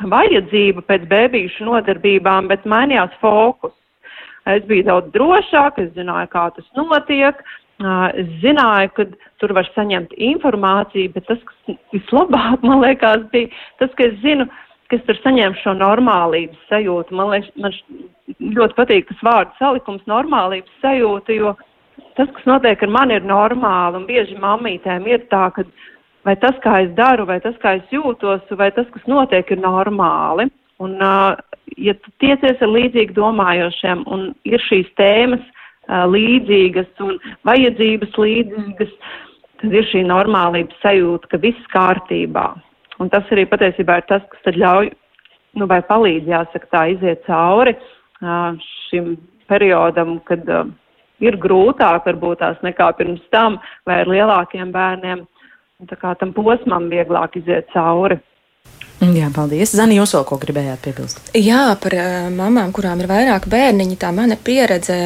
[0.09, 3.75] vajadzība pēc bērnīšu nodarbībām, bet mainījās fokus.
[4.49, 7.45] Es biju daudz drošāk, es zināju, kā tas notiek,
[7.85, 9.09] uh, es zināju, ka
[9.43, 14.49] tur var saņemt informāciju, bet tas, kas vislabāk, man liekas, bija tas, ka es zinu,
[14.89, 17.21] ka es tur saņēmu šo normālības sajūtu.
[17.21, 17.77] Man, liekas, man
[18.57, 21.59] ļoti patīk tas vārds salikums normālības sajūta, jo
[22.19, 24.01] tas, kas notiek ar mani, ir normāli.
[24.01, 25.65] Un bieži mammītēm ir tā, ka
[26.27, 29.63] vai tas, kā es daru, vai tas, kā es jūtos, vai tas, kas notiek, ir
[29.63, 30.49] normāli.
[30.85, 31.35] Un, uh,
[31.77, 38.95] ja tu tiecies ar līdzīgi domājošiem un ir šīs tēmas uh, līdzīgas un vajadzības līdzīgas,
[39.63, 42.47] tad ir šī normālības sajūta, ka viss kārtībā.
[43.03, 44.91] Un tas arī patiesībā ir tas, kas tad ļauj,
[45.59, 48.55] nu, vai palīdz, jāsaka, tā iziet cauri uh,
[48.89, 49.17] šim
[49.51, 50.69] periodam, kad uh,
[51.25, 55.27] ir grūtāk varbūt tās nekā pirms tam vai ar lielākiem bērniem.
[55.89, 58.19] Tā kā tam posmam vieglāk iziet cauri.
[58.99, 59.77] Jā, paldies.
[59.79, 61.21] Zani, jūs vēl ko gribējāt piebilst?
[61.39, 64.97] Jā, par uh, mamām, kurām ir vairāk bērniņi, tā mana pieredze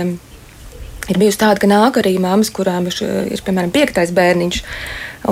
[1.12, 2.96] ir bijusi tāda, ka nāk arī mammas, kurām ir,
[3.36, 4.62] ir piemēram, piektais bērniņš.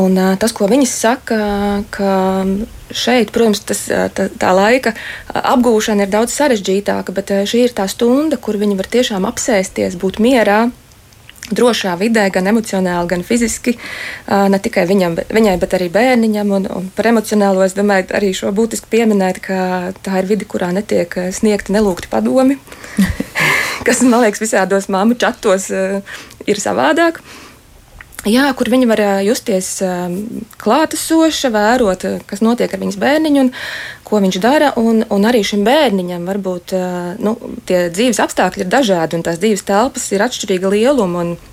[0.02, 1.40] Un, uh, tas, ko viņas saka,
[1.94, 2.12] ka
[2.96, 4.94] šeit, protams, tas, tā, tā laika
[5.34, 10.22] apgūšana ir daudz sarežģītāka, bet šī ir tā stunda, kur viņi var tiešām apsēsties, būt
[10.22, 10.68] mierā.
[11.50, 13.72] Drošā vidē, gan emocionāli, gan fiziski.
[14.28, 16.52] Ne tikai viņam, viņai, bet arī bērniņam.
[16.54, 19.58] Un, un par emocionālo es domāju, arī šo būtiski pieminēt, ka
[19.98, 22.60] tā ir vide, kurā netiek sniegti nelūgti padomi,
[23.88, 27.18] kas man liekas visādos māmu čatos ir savādāk.
[28.28, 29.78] Jā, kur viņi var justies
[30.60, 33.48] klātesoši, vērot, kas notiek ar viņas bērniņu un
[34.04, 34.74] ko viņš dara.
[34.76, 36.74] Un, un arī šim bērniņam varbūt
[37.24, 37.32] nu,
[37.64, 41.24] tie dzīves apstākļi ir dažādi un tās dzīves telpas ir atšķirīga lieluma.
[41.24, 41.49] Un,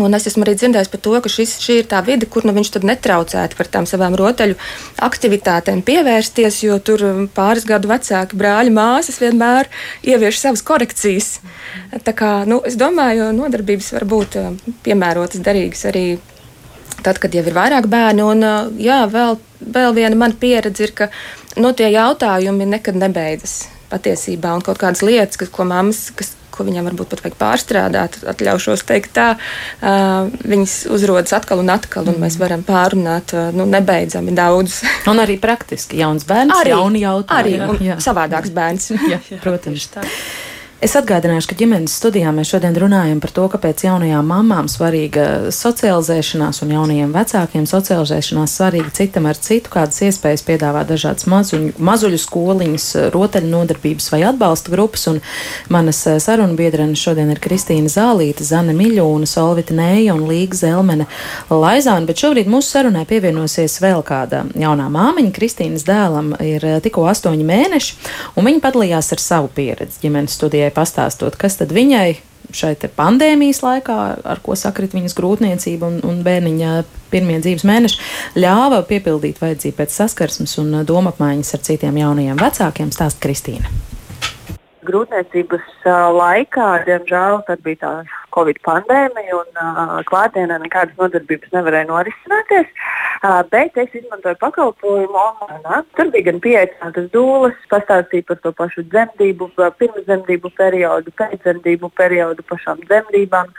[0.00, 2.54] Un es esmu arī dzirdējis par to, ka šis, šī ir tā vide, kur nu
[2.56, 4.56] viņš netraucētu par tām savām rotaļu
[5.04, 7.04] aktivitātēm pievērsties, jo tur
[7.36, 9.68] pāris gadu vecāki brāļi, māsas vienmēr
[10.00, 11.34] ievieš savas korekcijas.
[12.06, 14.38] Tā kā, nu, es domāju, nodarbības var būt
[14.86, 16.06] piemērotas, derīgas arī
[17.04, 18.28] tad, kad jau ir vairāk bērnu.
[18.32, 18.48] Un,
[18.80, 19.36] jā, vēl,
[19.76, 21.10] vēl viena mana pieredze ir, ka
[21.60, 26.68] nu, tie jautājumi nekad nebeidzas patiesībā, un kaut kādas lietas, kas, ko mammas, kas, ko
[26.70, 29.28] viņam varbūt pat vajag pārstrādāt, atļaušos teikt tā,
[29.82, 34.82] viņas uzrodas atkal un atkal, un mēs varam pārunāt nu, nebeidzami daudz.
[35.10, 37.66] un arī praktiski jauns bērns, arī, jauni jautājumi.
[37.66, 37.98] Arī jā.
[38.02, 38.92] savādāks bērns.
[39.12, 39.90] jā, jā, protams.
[39.92, 40.06] Tā.
[40.82, 46.58] Es atgādināšu, ka ģimenes studijā mēs šodien runājam par to, kāpēc jaunajām mamām svarīga socializēšanās
[46.64, 52.86] un jaunajiem vecākiem socializēšanās svarīga citam ar citu, kādas iespējas piedāvā dažādas mazuļu, mazuļu skoliņas,
[53.14, 55.04] rotaļu nodarbības vai atbalsta grupas.
[55.12, 55.20] Un
[55.70, 61.06] manas eh, sarunu biedrenes šodien ir Kristīna Zālīta, Zane Miļūna, Solvita Nēja un Līga Zelmene
[61.46, 65.30] Laizāna, bet šobrīd mūsu sarunai pievienosies vēl kāda jaunā māmiņa.
[65.38, 67.96] Kristīnas dēlam ir eh, tikko astoņi mēneši,
[68.34, 72.20] un viņa padalījās ar savu pieredzi ģimenes studijai pastāstot, kas tad viņai
[72.52, 73.98] šai pandēmijas laikā,
[74.28, 76.74] ar ko sakrit viņas grūtniecība un, un bērniņa
[77.12, 78.00] pirmie dzīves mēneši,
[78.40, 83.72] ļāva piepildīt vajadzību pēc saskarsmes un domapmaiņas ar citiem jaunajiem vecākiem, stāst Kristīna.
[84.82, 85.84] Grūtniecības
[86.16, 87.90] laikā, diemžēl, tad bija tā
[88.34, 92.70] Covid pandēmija un klātienē nekādas nodarbības nevarēja norisināties.
[93.52, 95.84] Bet es izmantoju pakalpojumu online.
[95.98, 102.82] Tur bija gan pieaicinātas dūles, pastāstīja par to pašu dzemdību, pirmsdzemdību periodu, pēcdzemdību periodu, pašām
[102.88, 103.52] dzemdībām.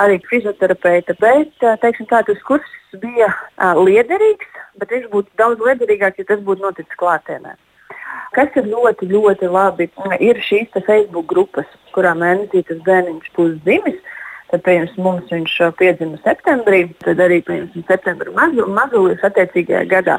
[0.00, 1.52] Arī fizioterapeita, bet
[1.82, 2.70] teiksim, tā, tas kurs
[3.02, 4.48] bija uh, liederīgs,
[4.80, 7.58] bet viņš būtu daudz liederīgāks, ja tas būtu noticis klātienē.
[8.32, 9.90] Kas ir ļoti, ļoti labi,
[10.24, 14.00] ir šīs Facebook grupas, kurā mēnesī tas bērniņš būs dzimis.
[14.52, 20.18] Tad, piemēram, mums viņš piedzima septembrī, tad arī, piemēram, septembrī mazu, mazulis attiecīgajā gadā.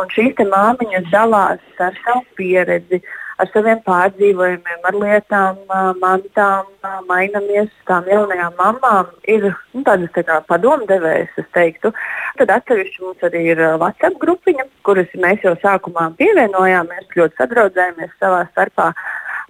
[0.00, 3.02] Un šīs māmiņas dalās ar savu pieredzi,
[3.42, 5.58] ar saviem pārdzīvojumiem, ar lietām,
[6.00, 6.68] mantām,
[7.08, 9.10] mainamies tām jaunajām mamām.
[9.30, 11.92] Ir nu, tādas tā kā padomdevējas, es teiktu.
[12.38, 18.44] Tad atsevišķi mums arī ir WhatsApp grupiņa, kuras mēs jau sākumā pievienojāmies, ļoti sadraudzējāmies savā
[18.52, 18.92] starpā.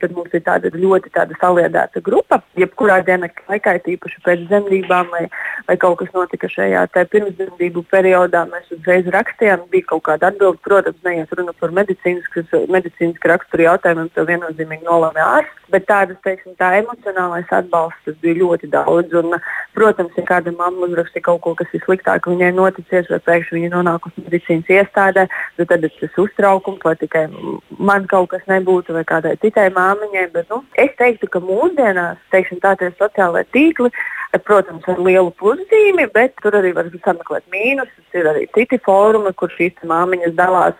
[0.02, 2.40] Tad mums ir tāda ļoti tāda saliedēta grupa.
[2.58, 5.24] Jebkurā dienas laikā, tīpaši pēc dzemdībām, vai,
[5.68, 9.66] vai kaut kas notika šajā pirmsdzemdību periodā, mēs uzreiz rakstījām.
[9.72, 15.60] Bija kaut kāda atbilde, protams, neiet runa par medicīnisku raksturu jautājumiem, to viennozīmīgi nolēma ārsts.
[15.72, 19.14] Bet tādas, teiksim, tā emocionālais atbalsts bija ļoti daudz.
[19.18, 19.38] Un,
[19.74, 23.70] protams, ja kāda mamma uzrakstīja kaut ko, kas ir sliktāk viņai noticis, vai pēkšņi viņa
[23.72, 25.26] nonākusi medicīnas iestādē,
[25.58, 27.24] tad ir tas uztraukums, vai tikai
[27.78, 30.26] man kaut kas nebūtu, vai kādai citai māmai māmiņai.
[30.34, 33.90] Bet, nu, es teiktu, ka mūsdienās teiksim, tādi sociālai tīkli,
[34.44, 38.04] protams, ar lielu pluszīmi, bet tur arī var sameklēt mīnusus.
[38.14, 40.78] Ir arī citi fórumi, kur šīs māmiņas dalās.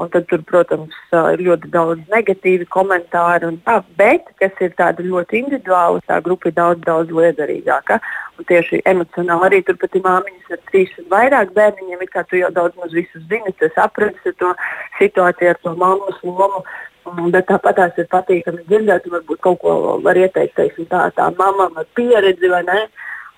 [0.00, 3.52] Un tad tur, protams, ir ļoti daudz negatīvu komentāru.
[3.66, 8.00] Tā, bet, kas ir tāda ļoti individuāla, tā grupa ir daudz, daudz liederīgāka.
[8.40, 12.02] Un tieši emocionāli arī turpat ir māmiņas ar trīs un vairāk bērniņiem.
[12.02, 14.54] It kā tu jau daudz maz visus zini, tu saprati to
[14.98, 16.64] situāciju ar to mammas lomu.
[17.04, 21.70] Bet tāpat tās ir patīkami dzirdēt, varbūt kaut ko var ieteikt, teiksim, tā, tā mamma
[21.74, 22.84] ar pieredzi vai ne.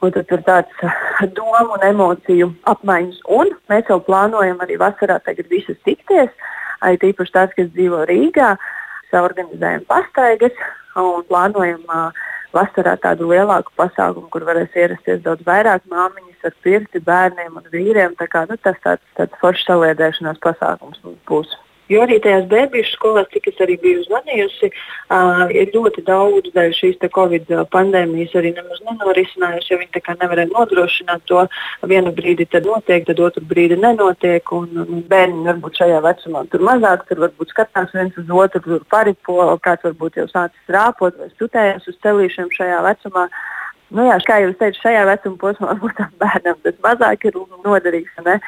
[0.04, 0.82] Un tad ir tāds
[1.38, 3.22] domu un emociju apmaiņas.
[3.32, 5.16] Un mēs jau plānojam arī vasarā
[5.48, 6.28] visas tikties.
[6.84, 8.56] Arī tīpaši tās, kas dzīvo Rīgā,
[9.14, 10.56] organizējam pastaigas
[10.98, 12.10] un plānojam uh,
[12.54, 18.14] vasarā tādu lielāku pasākumu, kur varēs ierasties daudz vairāk māmiņas ar pirti, bērniem un vīriem.
[18.20, 21.54] Tā kā, nu, tas tāds, tāds foršs saliedēšanās pasākums būs.
[21.92, 24.70] Jo arī tajās bērnu skolās, cik es arī biju zvanījusi,
[25.12, 31.26] uh, ir ļoti daudz dēļ šīs Covid pandēmijas arī nemaz nenorisinājusi, jo viņi nevarēja nodrošināt
[31.28, 31.44] to.
[31.84, 34.52] Vienu brīdi tad notiek, tad otru brīdi nenotiek.
[34.56, 38.86] Un, un bērni varbūt šajā vecumā tur mazāk, tur varbūt skatās viens uz otru, tur
[38.90, 43.28] paripo, kāds varbūt jau sācis rāpot vai stutējas uz celīšiem šajā vecumā.
[43.94, 48.16] Nu jā, kā jau teicu, šajā vecuma posmā varbūt tam bērnam tas mazāk ir noderīgs,
[48.26, 48.40] ne?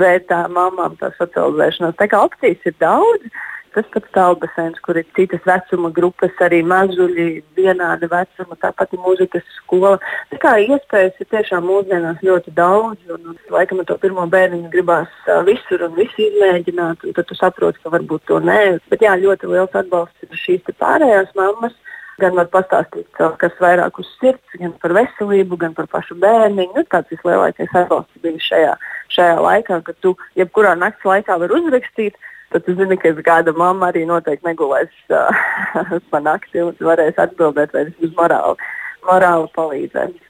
[0.00, 1.98] bet tā mamām tā socializēšanās.
[2.00, 3.28] Tā kā opcijas ir daudz.
[3.76, 7.26] Tas pats tālbasēns, kur ir citas vecuma grupas, arī mazuļi,
[7.58, 9.98] vienāda vecuma, tāpat ir mūzikas skola.
[10.30, 14.72] Tā kā iespējas ir tiešām mūsdienās ļoti daudz, un, un laikam ar to pirmo bērniņu
[14.72, 15.12] gribās
[15.44, 18.62] visur un visu izmēģināt, un tad tu saproti, ka varbūt to nē.
[18.88, 21.76] Bet jā, ļoti liels atbalsts ir šīs pārējās mammas
[22.20, 26.68] gan var pastāstīt, kas vairāk uz sirds, gan par veselību, gan par pašu bērnu.
[26.76, 28.72] Nu, tāds vislielākais atbalsts bija šajā,
[29.16, 32.16] šajā laikā, kad tu jebkurā naktas laikā vari uzrakstīt.
[32.54, 35.44] Tad tu zini, ka kāda mamma arī noteikti negulēs uh,
[36.12, 38.70] pa nakti un varēs atbildēt vai vismaz morāli,
[39.08, 40.22] morāli palīdzēt.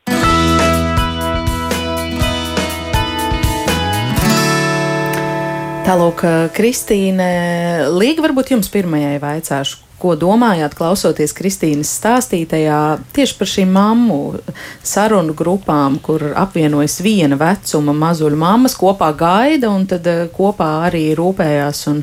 [5.87, 6.25] Tālāk,
[6.57, 7.27] Kristīne,
[7.95, 12.81] Līga, varbūt jums pirmajai vaicāšu, ko domājāt, klausoties Kristīnas stāstītajā
[13.17, 14.19] tieši par šīm mammu
[14.85, 21.09] sarunu grupām, kur apvienojas viena vecuma mazuļu mammas, kopā gaida un tad eh, kopā arī
[21.19, 22.03] rūpējās un,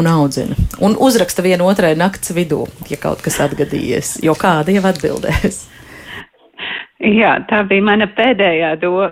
[0.00, 0.58] un audzina.
[0.82, 5.64] Un uzraksta vienu otrai nakts vidū, ja kaut kas atgadījies, jo kāda jau atbildēs.
[7.00, 9.06] Jā, tā bija mana pēdējā do,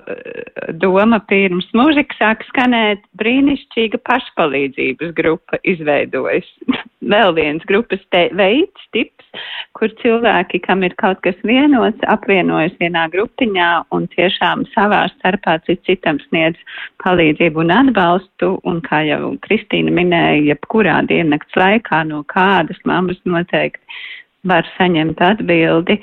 [0.76, 6.50] doma pirms mūzika sāk skanēt, brīnišķīga pašpalīdzības grupa izveidojas.
[7.08, 9.40] Vēl viens grupas veids, tips,
[9.78, 15.56] kur cilvēki, kam ir kaut kas vienots, apvienojas vienā grupiņā un tiešām savā starpā
[15.88, 16.60] citam sniedz
[17.00, 18.58] palīdzību un atbalstu.
[18.68, 23.80] Un kā jau Kristīna minēja, jebkurā diennakts laikā no kādas mammas noteikti
[24.44, 26.02] var saņemt atbildi.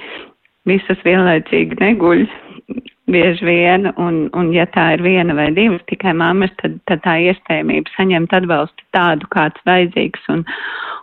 [0.66, 2.26] Visas vienlaicīgi neguļ,
[3.12, 7.18] bieži vien, un, un ja tā ir viena vai divas tikai mammas, tad, tad tā
[7.30, 10.42] iespējamība saņemt atbalstu tādu, kāds vajadzīgs, un,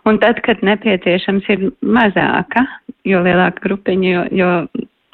[0.09, 2.65] un tad, kad nepieciešams ir mazāka,
[3.07, 4.51] jo lielāka grupiņa, jo, jo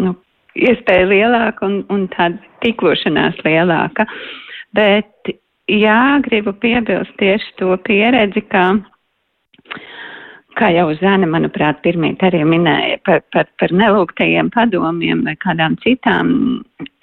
[0.05, 0.15] nu,
[0.57, 4.07] iespēja lielāka un, un tāda tiklošanās lielāka.
[4.77, 5.33] Bet,
[5.69, 8.65] jā, gribu piebilst tieši to pieredzi, ka
[10.57, 16.31] kā jau Zana, manuprāt, pirmīt arī minēja par, par, par nelūgtajiem padomiem vai kādām citām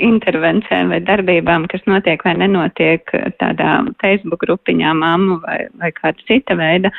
[0.03, 6.59] intervencēm vai darbībām, kas notiek vai nenotiek tādā Facebook grupiņā mammu vai, vai kāda cita
[6.59, 6.93] veida,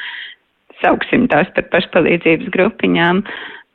[0.82, 3.22] sauksim tās par pašpalīdzības grupiņām.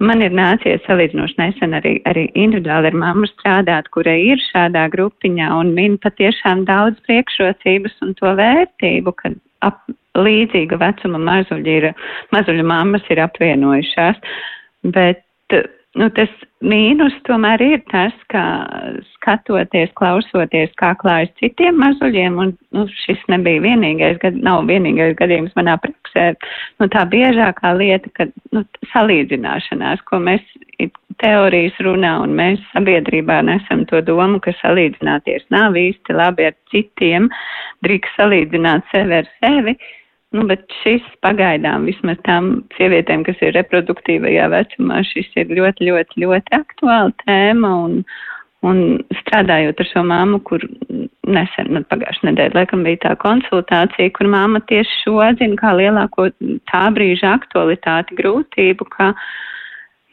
[0.03, 5.53] Man ir nācies salīdzinoši nesen arī, arī individuāli ar mammu strādāt, kurai ir šādā grupiņā
[5.61, 9.31] un min patiešām daudz priekšrocības un to vērtību, ka
[9.67, 9.83] ap,
[10.19, 11.89] līdzīga vecuma mazuļi ir,
[12.35, 14.19] mazuļu mammas ir apvienojušās,
[14.95, 15.25] bet
[16.01, 16.31] nu, tas
[16.65, 18.43] mīnus tomēr ir tas, ka
[19.15, 25.55] skatoties, klausoties, kā klājas citiem mazuļiem, un nu, šis nebija vienīgais, gad, nav vienīgais gadījums
[25.59, 26.33] manā praksē,
[26.81, 28.65] nu, tā biežākā lieta, ka nu,
[28.95, 30.45] salīdzināšanās, ko mēs
[31.23, 37.29] teorijas runā, un mēs sabiedrībā nesam to domu, ka salīdzināties nav īsti labi ar citiem,
[37.85, 39.77] drīkst salīdzināt sevi ar sevi.
[39.77, 39.99] Uh,
[40.33, 46.23] Nu, bet šis pagaidām vismaz tām sievietēm, kas ir reproduktīvajā vecumā, šis ir ļoti, ļoti,
[46.25, 47.73] ļoti aktuāla tēma.
[47.85, 47.99] Un,
[48.65, 48.81] un
[49.19, 50.65] strādājot ar šo māmu, kur
[51.29, 56.31] nesen, nu, pagājušajā nedēļā, laikam bija tā konsultācija, kur māma tieši šo atzina kā lielāko
[56.71, 59.11] tā brīža aktualitāti, grūtību, ka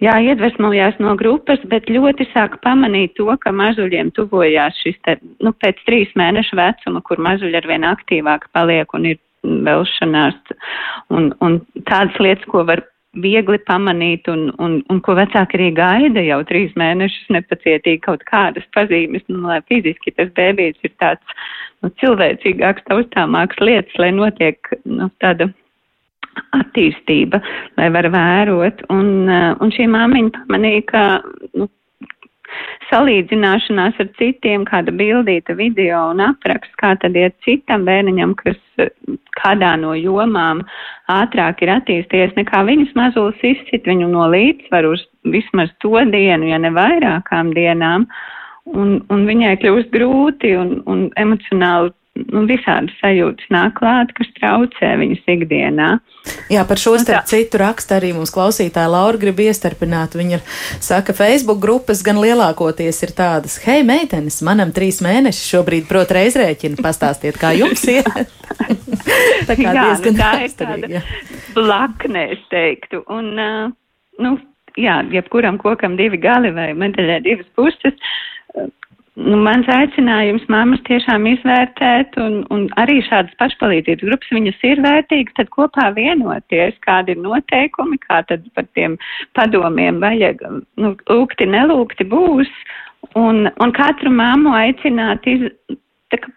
[0.04, 5.16] jā, iedvesmojās no grupas, bet ļoti sāk pamanīt to, ka mazuļiem tuvojās šis te,
[5.46, 10.38] nu, pēc trīs mēnešu vecuma, kur mazuļi arvien aktīvāk paliek un ir velšanās
[11.16, 11.60] un, un
[11.90, 12.84] tādas lietas, ko var
[13.18, 18.68] viegli pamanīt un, un, un ko vecāki arī gaida jau trīs mēnešus nepacietīgi kaut kādas
[18.76, 21.40] pazīmes, nu, lai fiziski tas bēbīts ir tāds
[21.82, 25.50] nu, cilvēcīgāks, taustāmāks lietas, lai notiek nu, tāda
[26.56, 27.42] attīstība,
[27.80, 28.86] lai var vērot.
[28.94, 31.04] Un, un šī māmiņa pamanīja, ka
[31.58, 31.70] nu,
[32.90, 38.60] salīdzināšanās ar citiem, kāda bildīta video un apraksts, kā tad iet citam bērniņam, kas
[39.40, 40.64] kādā no jomām
[41.12, 46.60] ātrāk ir attīstījies nekā viņas mazulis izcit viņu no līdzsvaru uz vismaz to dienu, ja
[46.62, 48.08] ne vairākām dienām.
[48.70, 54.92] Un, un viņai kļūst grūti un, un emocionāli nu, visādas sajūtas nāk klāt, kas traucē
[55.00, 55.90] viņas ikdienā.
[56.52, 60.18] Jā, par šo starp citu rakstu arī mums klausītāja Laura grib iestarpināt.
[60.20, 60.42] Viņa
[60.84, 66.82] saka, Facebook grupas gan lielākoties ir tādas, hei, meitenes, manam trīs mēneši šobrīd prot reizrēķinu,
[66.84, 68.10] pastāstiet, kā jums iet.
[69.50, 71.04] tā kā jā, diezgan nu, tā ir tāda
[71.56, 73.04] blaknē, es teiktu.
[73.12, 73.70] Un, uh,
[74.24, 74.36] nu,
[74.80, 77.96] jā, jebkuram kokam divi gali vai medaļai divas puses.
[79.20, 85.36] Nu, mans aicinājums mammas tiešām izvērtēt, un, un arī šādas pašpalīdzības grupas viņas ir vērtīgas,
[85.36, 88.96] tad kopā vienoties, kādi ir noteikumi, kā tad par tiem
[89.36, 90.46] padomiem vajag,
[90.80, 92.54] nu, lūgti, nelūgti būs,
[93.20, 95.50] un, un katru mammu aicināt iz,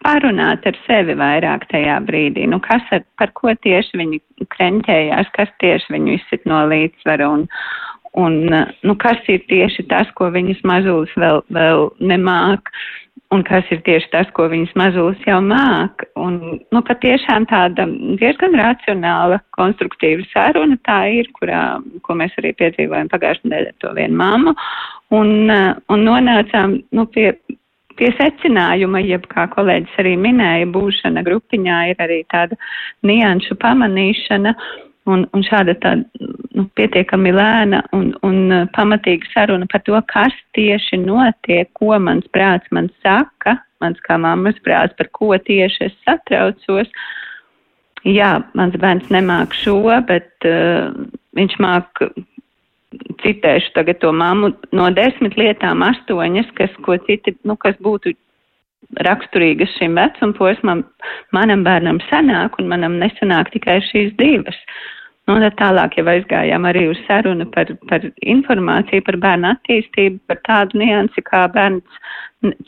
[0.03, 4.19] parunāt ar sevi vairāk tajā brīdī, nu, kas ar, par ko tieši viņi
[4.53, 7.47] kreņķējās, kas tieši viņu izsit no līdzsvara un,
[8.13, 8.35] un
[8.83, 12.69] nu, kas ir tieši tas, ko viņas mazulis vēl, vēl nemāk,
[13.33, 16.05] un kas ir tieši tas, ko viņas mazulis jau māk.
[16.19, 16.37] Un,
[16.73, 17.87] nu, patiešām tāda
[18.21, 21.63] diezgan racionāla, konstruktīva saruna tā ir, kurā,
[22.05, 24.55] ko mēs arī piedzīvojam pagājušajā nedēļā to vienu mammu,
[25.17, 27.31] un, un nonācām, nu, pie,
[27.97, 32.59] pie secinājuma, jeb kā kolēģis arī minēja, būšana grupiņā ir arī tāda
[33.07, 34.57] nianšu pamanīšana.
[35.03, 40.35] Un, un šāda tāda nu, pietiekami lēna un, un uh, pamatīga saruna par to, kas
[40.57, 45.97] tieši notiek, ko mans prāts man saka, mans kā mammas prāts, par ko tieši es
[46.05, 46.91] satraucos.
[48.03, 50.91] Jā, mans bērns nemāk šo, bet uh,
[51.37, 52.03] viņš māk,
[53.23, 58.13] citēšu tagad to mammu, no desmit lietām astoņas, kas, ko citi, nu, kas būtu
[59.07, 60.83] raksturīgas šim vecumposmam,
[61.33, 64.57] manam bērnam sanāk un manam nesanāk tikai šīs divas.
[65.23, 70.41] Nu, un tālāk jau aizgājām arī uz sarunu par, par informāciju par bērnu attīstību, par
[70.47, 72.01] tādu niansi, kā bērns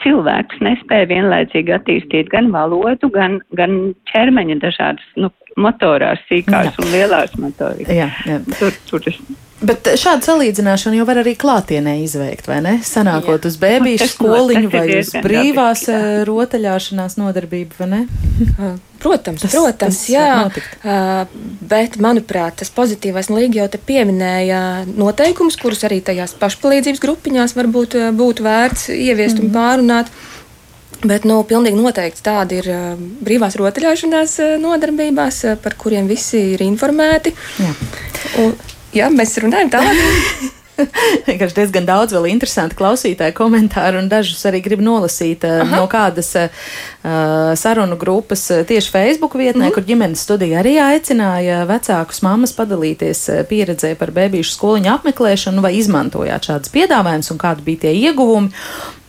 [0.03, 3.75] cilvēks nespēja vienlaicīgi attīstīt gan valodu, gan, gan
[4.13, 6.77] ķermeņa dažādas nu, motorās, sīkās jā.
[6.79, 7.91] un lielās motorās.
[7.91, 8.39] Jā, jā.
[8.59, 9.19] Tur, tur es
[9.65, 12.73] Bet šādu salīdzināšanu jau var arī klātienē izveikt, vai ne?
[12.83, 13.49] Sanākot Jā.
[13.49, 15.85] uz bēbīšu skoliņu vai uz brīvās.
[15.89, 18.01] Eh, rotaļāšanās nodarbību, vai ne?
[19.05, 20.29] Protams, tas, protams, tas jā.
[20.81, 27.53] Uh, bet, manuprāt, tas pozitīvais līga jau te pieminēja noteikumus, kurus arī tajās pašpalīdzības grupiņās
[27.57, 29.45] varbūt būtu vērts ieviest mm -hmm.
[29.45, 29.59] un mhm.
[29.59, 30.15] pārunāt.
[31.05, 32.69] Bet nu, pilnīgi noteikti tādi ir
[33.21, 37.33] brīvās rotaļāšanās nodarbībās, par kuriem visi ir informēti.
[37.61, 37.73] Jā.
[38.41, 38.55] Un,
[38.95, 40.01] jā, mēs runājam tālāk.
[41.27, 45.67] Vienkārši diezgan daudz vēl interesantu klausītāju komentāru, un dažus arī gribu nolasīt Aha.
[45.71, 46.33] no kādas
[47.55, 49.73] sarunu grupas tieši Facebook vietnē, mm -hmm.
[49.73, 56.49] kur ģimenes studija arī aicināja vecākus mammas padalīties pieredzē par bērnu skoliņu apmeklēšanu, vai izmantojāt
[56.49, 58.49] šādus piedāvājumus un kādi bija tie ieguvumi.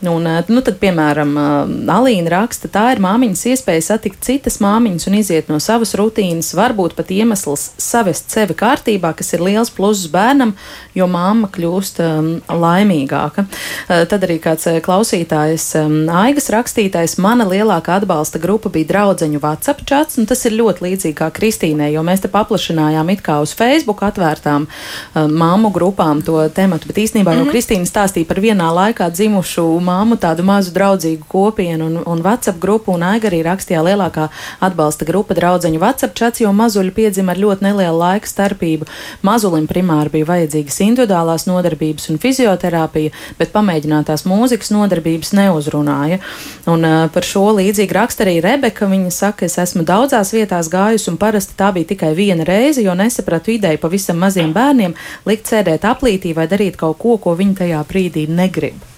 [0.01, 5.07] Un, eh, nu, tad, piemēram, eh, Alīna raksta, tā ir māmiņas iespēja satikt citas māmiņas
[5.09, 10.11] un iziet no savas rutīnas, varbūt pat iemesls savest sevi kārtībā, kas ir liels pluss
[10.12, 10.53] bērnam,
[10.94, 13.47] jo māma kļūst um, laimīgāka.
[13.86, 20.18] Tad arī kāds klausītājs um, Aigas rakstītais, mana lielākā atbalsta grupa bija draudzeņu WhatsApp chats,
[20.18, 24.03] un tas ir ļoti līdzīgi kā Kristīnai, jo mēs te paplašinājām it kā uz Facebook
[24.07, 27.39] atvērtām um, māmu grupām to tematu, bet īstenībā mm -hmm.
[27.39, 27.55] jau mhm.
[27.55, 32.93] Kristīna stāstīja par vienā laikā dzimušu māmu tādu mazu draudzīgu kopienu un, un WhatsApp grupu,
[32.93, 34.28] un Aiga arī rakstīja lielākā
[34.61, 38.87] atbalsta grupa draudzeņu WhatsApp čats, jo mazuļi piedzima ar ļoti nelielu laika starpību.
[39.22, 46.18] Mazulim primāri bija vajadzīgas individuālās nodarbības un fizioterapija, bet pamēģinātās mūzikas nodarbības neuzrunāja.
[46.66, 47.47] Un uh, par šo
[47.77, 48.89] līdzīgi raksta arī Rebeka.
[48.89, 52.95] Viņa saka, es esmu daudzās vietās gājusi, un parasti tā bija tikai viena reize, jo
[52.97, 54.97] nesapratu ideju pavisam maziem bērniem
[55.29, 58.95] likt sēdēt aplītī vai darīt kaut ko, ko viņi tajā brīdī negrib.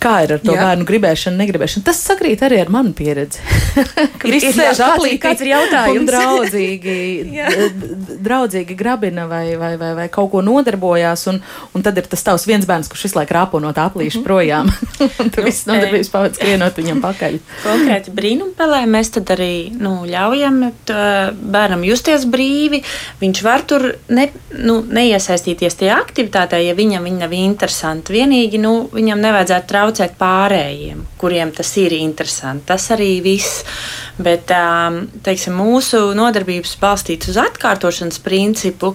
[0.00, 0.62] Kā ir ar to Jā.
[0.64, 1.84] bērnu gribēšanu, negribēšanu?
[1.84, 3.42] Tas sakrīt arī ar manu pieredzi.
[4.20, 6.08] Kad viss sēž aplī, kāds ir jautājums.
[6.08, 6.94] draudzīgi,
[8.26, 11.42] draudzīgi grabina vai, vai, vai, vai kaut ko nodarbojās, un,
[11.76, 14.24] un tad ir tas tavs viens bērns, kurš visu laiku rāpo no tā aplīša mhm.
[14.24, 14.72] projām.
[15.20, 17.36] un tu viss nodarbības pavadz skrienot viņam pakaļ.
[17.66, 22.80] Konkrēti brīnumpelē mēs tad arī nu, ļaujam bērnam justies brīvi.
[23.20, 28.16] Viņš var tur ne, nu, neiesaistīties tajā aktivitātē, ja viņam viņa nav interesanti.
[28.16, 32.66] Vienīgi nu, viņam nevajadzētu traucēt traucēt pārējiem, kuriem tas ir interesanti.
[32.68, 33.64] Tas arī viss.
[34.20, 38.94] Bet um, teiksim, mūsu nodarbības balstīts uz atkārtošanas principu.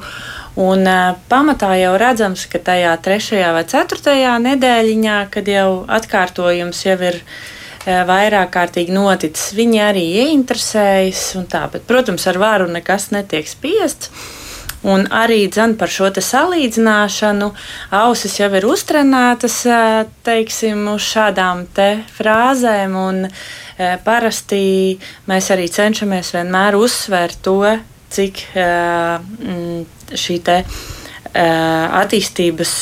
[0.56, 6.96] Un, uh, pamatā jau redzams, ka tajā trešajā vai ceturtajā nedēļiņā, kad jau atkārtojums jau
[7.10, 11.28] ir uh, vairāk kārtīgi noticis, viņi arī ieinteresējas.
[11.52, 14.14] Tā, bet, protams, ar varu nekas netiek spiests.
[14.86, 17.48] Un arī dzen, par šo salīdzināšanu
[17.98, 19.56] ausis jau ir uztrenētas
[20.28, 22.94] teiksim, uz šādām te frāzēm.
[23.02, 23.24] Un,
[24.06, 24.98] parasti
[25.30, 27.58] mēs arī cenšamies vienmēr uzsvērt to,
[28.14, 28.46] cik
[30.16, 30.60] šī te
[31.36, 32.76] attīstības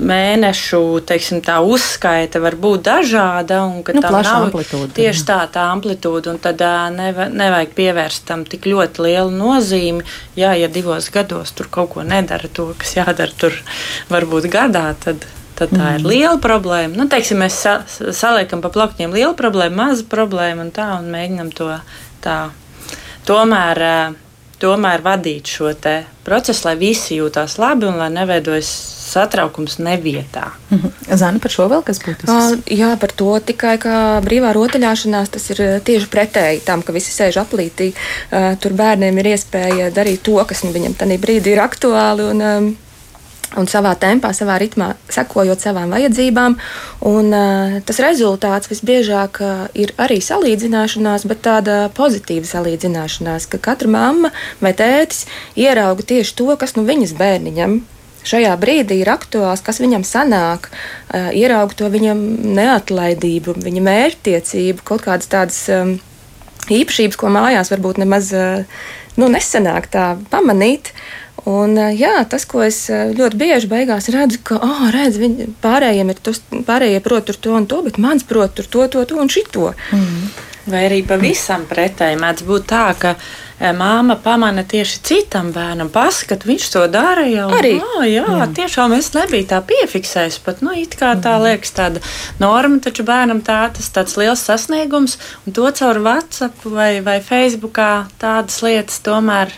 [0.00, 3.60] mēnešu teiksim, uzskaita var būt dažāda.
[3.70, 4.92] Nu, tā nav amplitūda.
[4.96, 6.34] Tieši tā, tā amplitūda.
[6.34, 6.62] Un tad
[6.96, 10.06] neva, nevajag pievērst tam tik ļoti lielu nozīmi.
[10.38, 13.56] Jā, ja divos gados tur kaut ko nedara, to, kas jādara tur
[14.10, 15.26] varbūt gadā, tad,
[15.58, 15.98] tad tā mm.
[15.98, 16.96] ir liela problēma.
[16.96, 21.52] Nu, teiksim, mēs sa saliekam pa plauktiņiem lielu problēmu, mazu problēmu un tā, un mēģinam
[21.56, 21.70] to
[22.24, 22.40] tā.
[23.28, 23.82] Tomēr,
[24.60, 25.74] tomēr vadīt šo
[26.24, 28.70] procesu, lai visi jūtas labi un lai neveidojas
[29.10, 30.50] satraukums nevietā.
[30.70, 31.16] Mhm.
[31.20, 32.30] Zana, par šo vēl kas būtisks?
[32.30, 37.14] Uh, jā, par to tikai kā brīvā rotaļāšanās tas ir tieši pretēji tam, ka visi
[37.14, 37.90] sēž aplītī.
[38.30, 42.30] Uh, tur bērniem ir iespēja darīt to, kas nu, viņam tajā brīdī ir aktuāli.
[42.30, 42.70] Un, um,
[43.58, 46.56] un savā tempā, savā ritmā, sekojot savām vajadzībām.
[47.10, 53.90] Un, uh, tas rezultāts visbiežāk uh, ir arī salīdzināšanās, bet tāda pozitīva salīdzināšanās, ka katra
[53.90, 54.30] mamma
[54.62, 55.26] vai tētis
[55.58, 57.80] ierauga tieši to, kas nu viņas bērniņam
[58.26, 62.20] šajā brīdī ir aktuāls, kas viņam sanāk, uh, ierauga to viņam
[62.56, 65.96] neatlaidību, viņa mērķtiecību, kaut kādas tādas um,
[66.70, 68.84] īpašības, ko mājās varbūt nemaz uh,
[69.20, 70.94] nu, nesanāk tā pamanīt.
[71.48, 76.12] Un, uh, jā, tas, ko es ļoti bieži beigās redzu, ka oh, redz, viņi, pārējiem
[76.12, 79.72] ir tas, pārējie prot to un to, bet mans prot to, to, to un šito.
[79.96, 80.30] Mm.
[80.70, 83.14] Vai arī pavisam pretēji mēdz būt tā, ka
[83.76, 87.48] māma pamana tieši citam bērnam, paskat, viņš to dara jau.
[87.58, 87.74] Arī.
[87.84, 92.04] Oh, jā, jā, tiešām es nebiju tā piefiksējis, pat, nu, it kā tā liekas tāda
[92.40, 97.92] norma, taču bērnam tā tas tāds liels sasniegums, un to caur WhatsApp vai, vai Facebookā
[98.22, 99.52] tādas lietas tomēr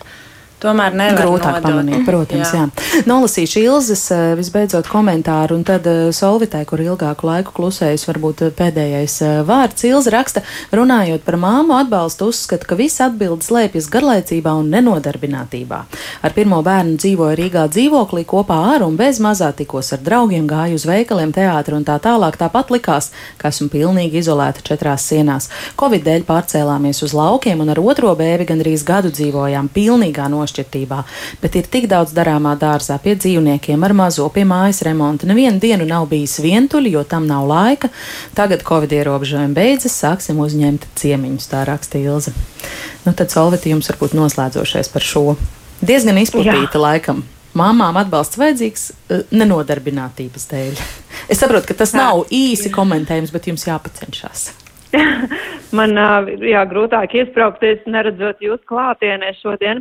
[0.62, 1.66] tomēr nevar grūtāk nodot.
[1.66, 2.52] pamanīt, protams.
[2.54, 2.62] Jā.
[2.62, 3.04] Jā.
[3.08, 8.52] Nolasīšu Ilzas eh, visbeidzot komentāru, un tad eh, Solvitai, kur ilgāku laiku klusējusi, varbūt eh,
[8.56, 9.16] pēdējais
[9.48, 9.86] vārds.
[9.88, 10.42] Ilza raksta,
[10.74, 15.80] runājot par māmu atbalstu, uzskata, ka viss atbildes slēpjas garlaicībā un nenodarbinātībā.
[16.22, 20.78] Ar pirmo bērnu dzīvoju Rīgā dzīvoklī kopā ar un bez mazā tikos ar draugiem, gāju
[20.78, 22.38] uz veikaliem, teātru un tā tālāk.
[22.40, 23.10] Tāpat likās,
[23.40, 25.50] ka esmu pilnīgi izolēta četrās sienās.
[25.80, 31.02] Covid dēļ pārcēlāmies uz laukiem un ar otro bēbi gandrīz gadu dzīvojām pilnīgā nošķirtībā nošķirtībā,
[31.40, 35.26] bet ir tik daudz darāmā dārzā pie dzīvniekiem, ar mazo pie mājas remonta.
[35.26, 37.90] Nevienu dienu nav bijis vientuļi, jo tam nav laika.
[38.34, 42.32] Tagad Covid ierobežojumi beidzas, sāksim uzņemt ciemiņus, tā raksta Ilze.
[43.04, 45.36] Nu, tad Solviti jums varbūt noslēdzošais par šo.
[45.82, 46.82] Diezgan izplatīta Jā.
[46.82, 47.24] laikam.
[47.58, 50.82] Māmām atbalsts vajadzīgs eh, nenodarbinātības dēļ.
[51.28, 54.61] Es saprotu, ka tas nav īsi komentējums, bet jums jāpacenšas.
[55.78, 55.96] Man
[56.44, 59.80] jā, grūtāk iesprāgties, neredzot jūs klātienē šodien.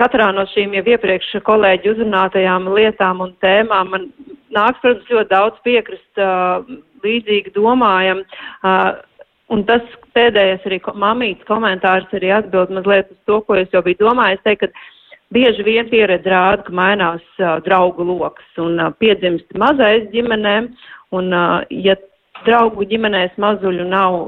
[0.00, 4.06] Katrā no šīm jau iepriekš kolēģi uzrunātajām lietām un tēmām man
[4.56, 6.22] nāks, protams, ļoti daudz piekrist
[7.04, 8.24] līdzīgi domājam.
[9.52, 9.84] Un tas
[10.16, 14.40] pēdējais arī mamītas komentārs arī atbild mazliet uz to, ko es jau biju domājis.
[14.46, 20.08] Teikt, ka bieži vien pieredze rāda, ka mainās uh, draugu lokus un uh, piedzimst mazais
[20.14, 20.70] ģimenēm.
[21.12, 21.98] Un, uh, ja
[22.46, 24.18] draugu ģimenēs mazuļu nav,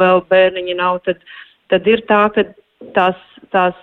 [0.00, 1.22] vēl bērniņi nav, tad,
[1.72, 2.46] tad ir tā, ka
[2.96, 3.18] tās,
[3.54, 3.78] tās,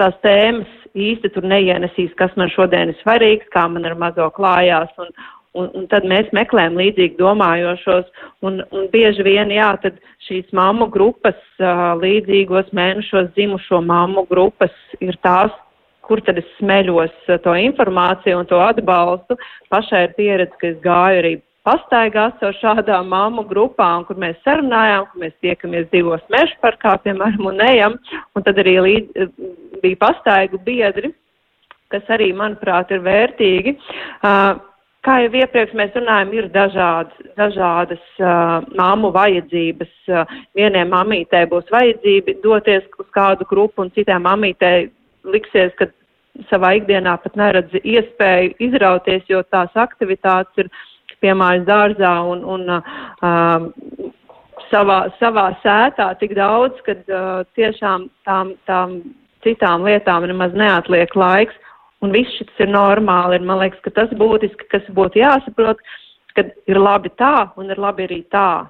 [0.00, 4.90] tās tēmas īsti tur neienesīs, kas man šodien ir svarīgs, kā man ar mazo klājās.
[5.00, 5.12] Un,
[5.58, 8.08] un, un tad mēs meklējam līdzīgi domājošos,
[8.46, 11.38] un, un bieži vien, jā, tad šīs mammu grupas,
[12.02, 15.54] līdzīgos mēnešos dzimušo mammu grupas ir tās,
[16.08, 17.12] kur tad es smeļos
[17.44, 19.36] to informāciju un to atbalstu.
[19.68, 21.34] Pašai ir pieredze, ka es gāju arī
[21.68, 27.50] pastaigās ar šādām mammu grupām, kur mēs sarunājām, kur mēs tiekamies divos mežu parkā, piemēram,
[27.52, 27.98] un ejam,
[28.34, 29.28] un tad arī līdz,
[29.82, 31.12] bija pastaigu biedri,
[31.92, 33.76] kas arī, manuprāt, ir vērtīgi.
[34.20, 34.56] Uh,
[35.06, 39.94] kā jau iepriekš mēs runājam, ir dažādas, dažādas uh, māmu vajadzības.
[40.10, 44.90] Uh, vieniem mamītei būs vajadzība doties uz kādu grupu, un citām mamītei
[45.28, 45.88] liksies, ka
[46.50, 50.68] savā ikdienā pat neredz iespēju izrauties, jo tās aktivitātes ir
[51.24, 53.62] piemājas dārzā un, un uh,
[54.70, 59.00] savā, savā sētā tik daudz, ka uh, tiešām tām, tām
[59.46, 61.54] citām lietām nemaz neatliek laiks.
[62.04, 63.40] Un viss šis ir normāli.
[63.40, 65.80] Ir, man liekas, ka tas būtiski, kas būtu jāsaprot,
[66.38, 68.68] ka ir labi tā un ir labi arī tā.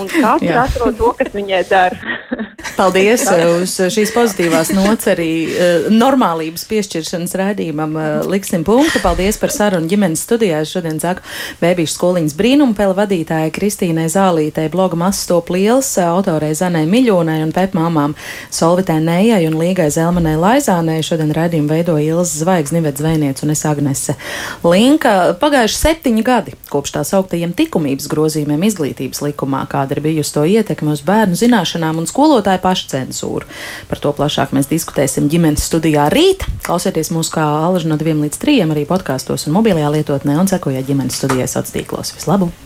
[0.00, 2.16] Un katrs atrod to, kas viņai dara.
[2.76, 7.94] Paldies uz šīs pozitīvās nots arī uh, normālības piešķiršanas rādījumam.
[7.96, 9.00] Uh, liksim punktu.
[9.04, 10.60] Paldies par sarunu ģimenes studijā.
[10.64, 11.24] Es šodien saku
[11.62, 18.16] bēbīšu skoliņas brīnumpeli vadītāja Kristīnai Zālītei, bloga Mastop Liels, autorei Zanai Miļonai un pepmāmām
[18.52, 21.00] Solvitē Nējai un Līgai Zelmanai Laizānei.
[21.06, 24.18] Šodien rādījumu veidoja Ilza Zvaigznes, Nivets Zvainiec un es Agnese
[24.66, 25.16] Linka.
[25.40, 30.92] Pagājuši septiņi gadi kopš tās augtajiem likumības grozījumiem izglītības likumā, kāda ir bijusi to ietekme
[30.92, 33.46] uz bērnu zināšanām un skolotāju pašcensūru.
[33.88, 36.44] Par to plašāk mēs diskutēsim ģimenes studijā rīt.
[36.66, 40.88] Klausieties mūs kā alaži no 2 līdz 3 arī podkāstos un mobilajā lietotnē un sekojiet
[40.90, 42.16] ģimenes studijai sociālos tīklos.
[42.18, 42.65] Vislabāk!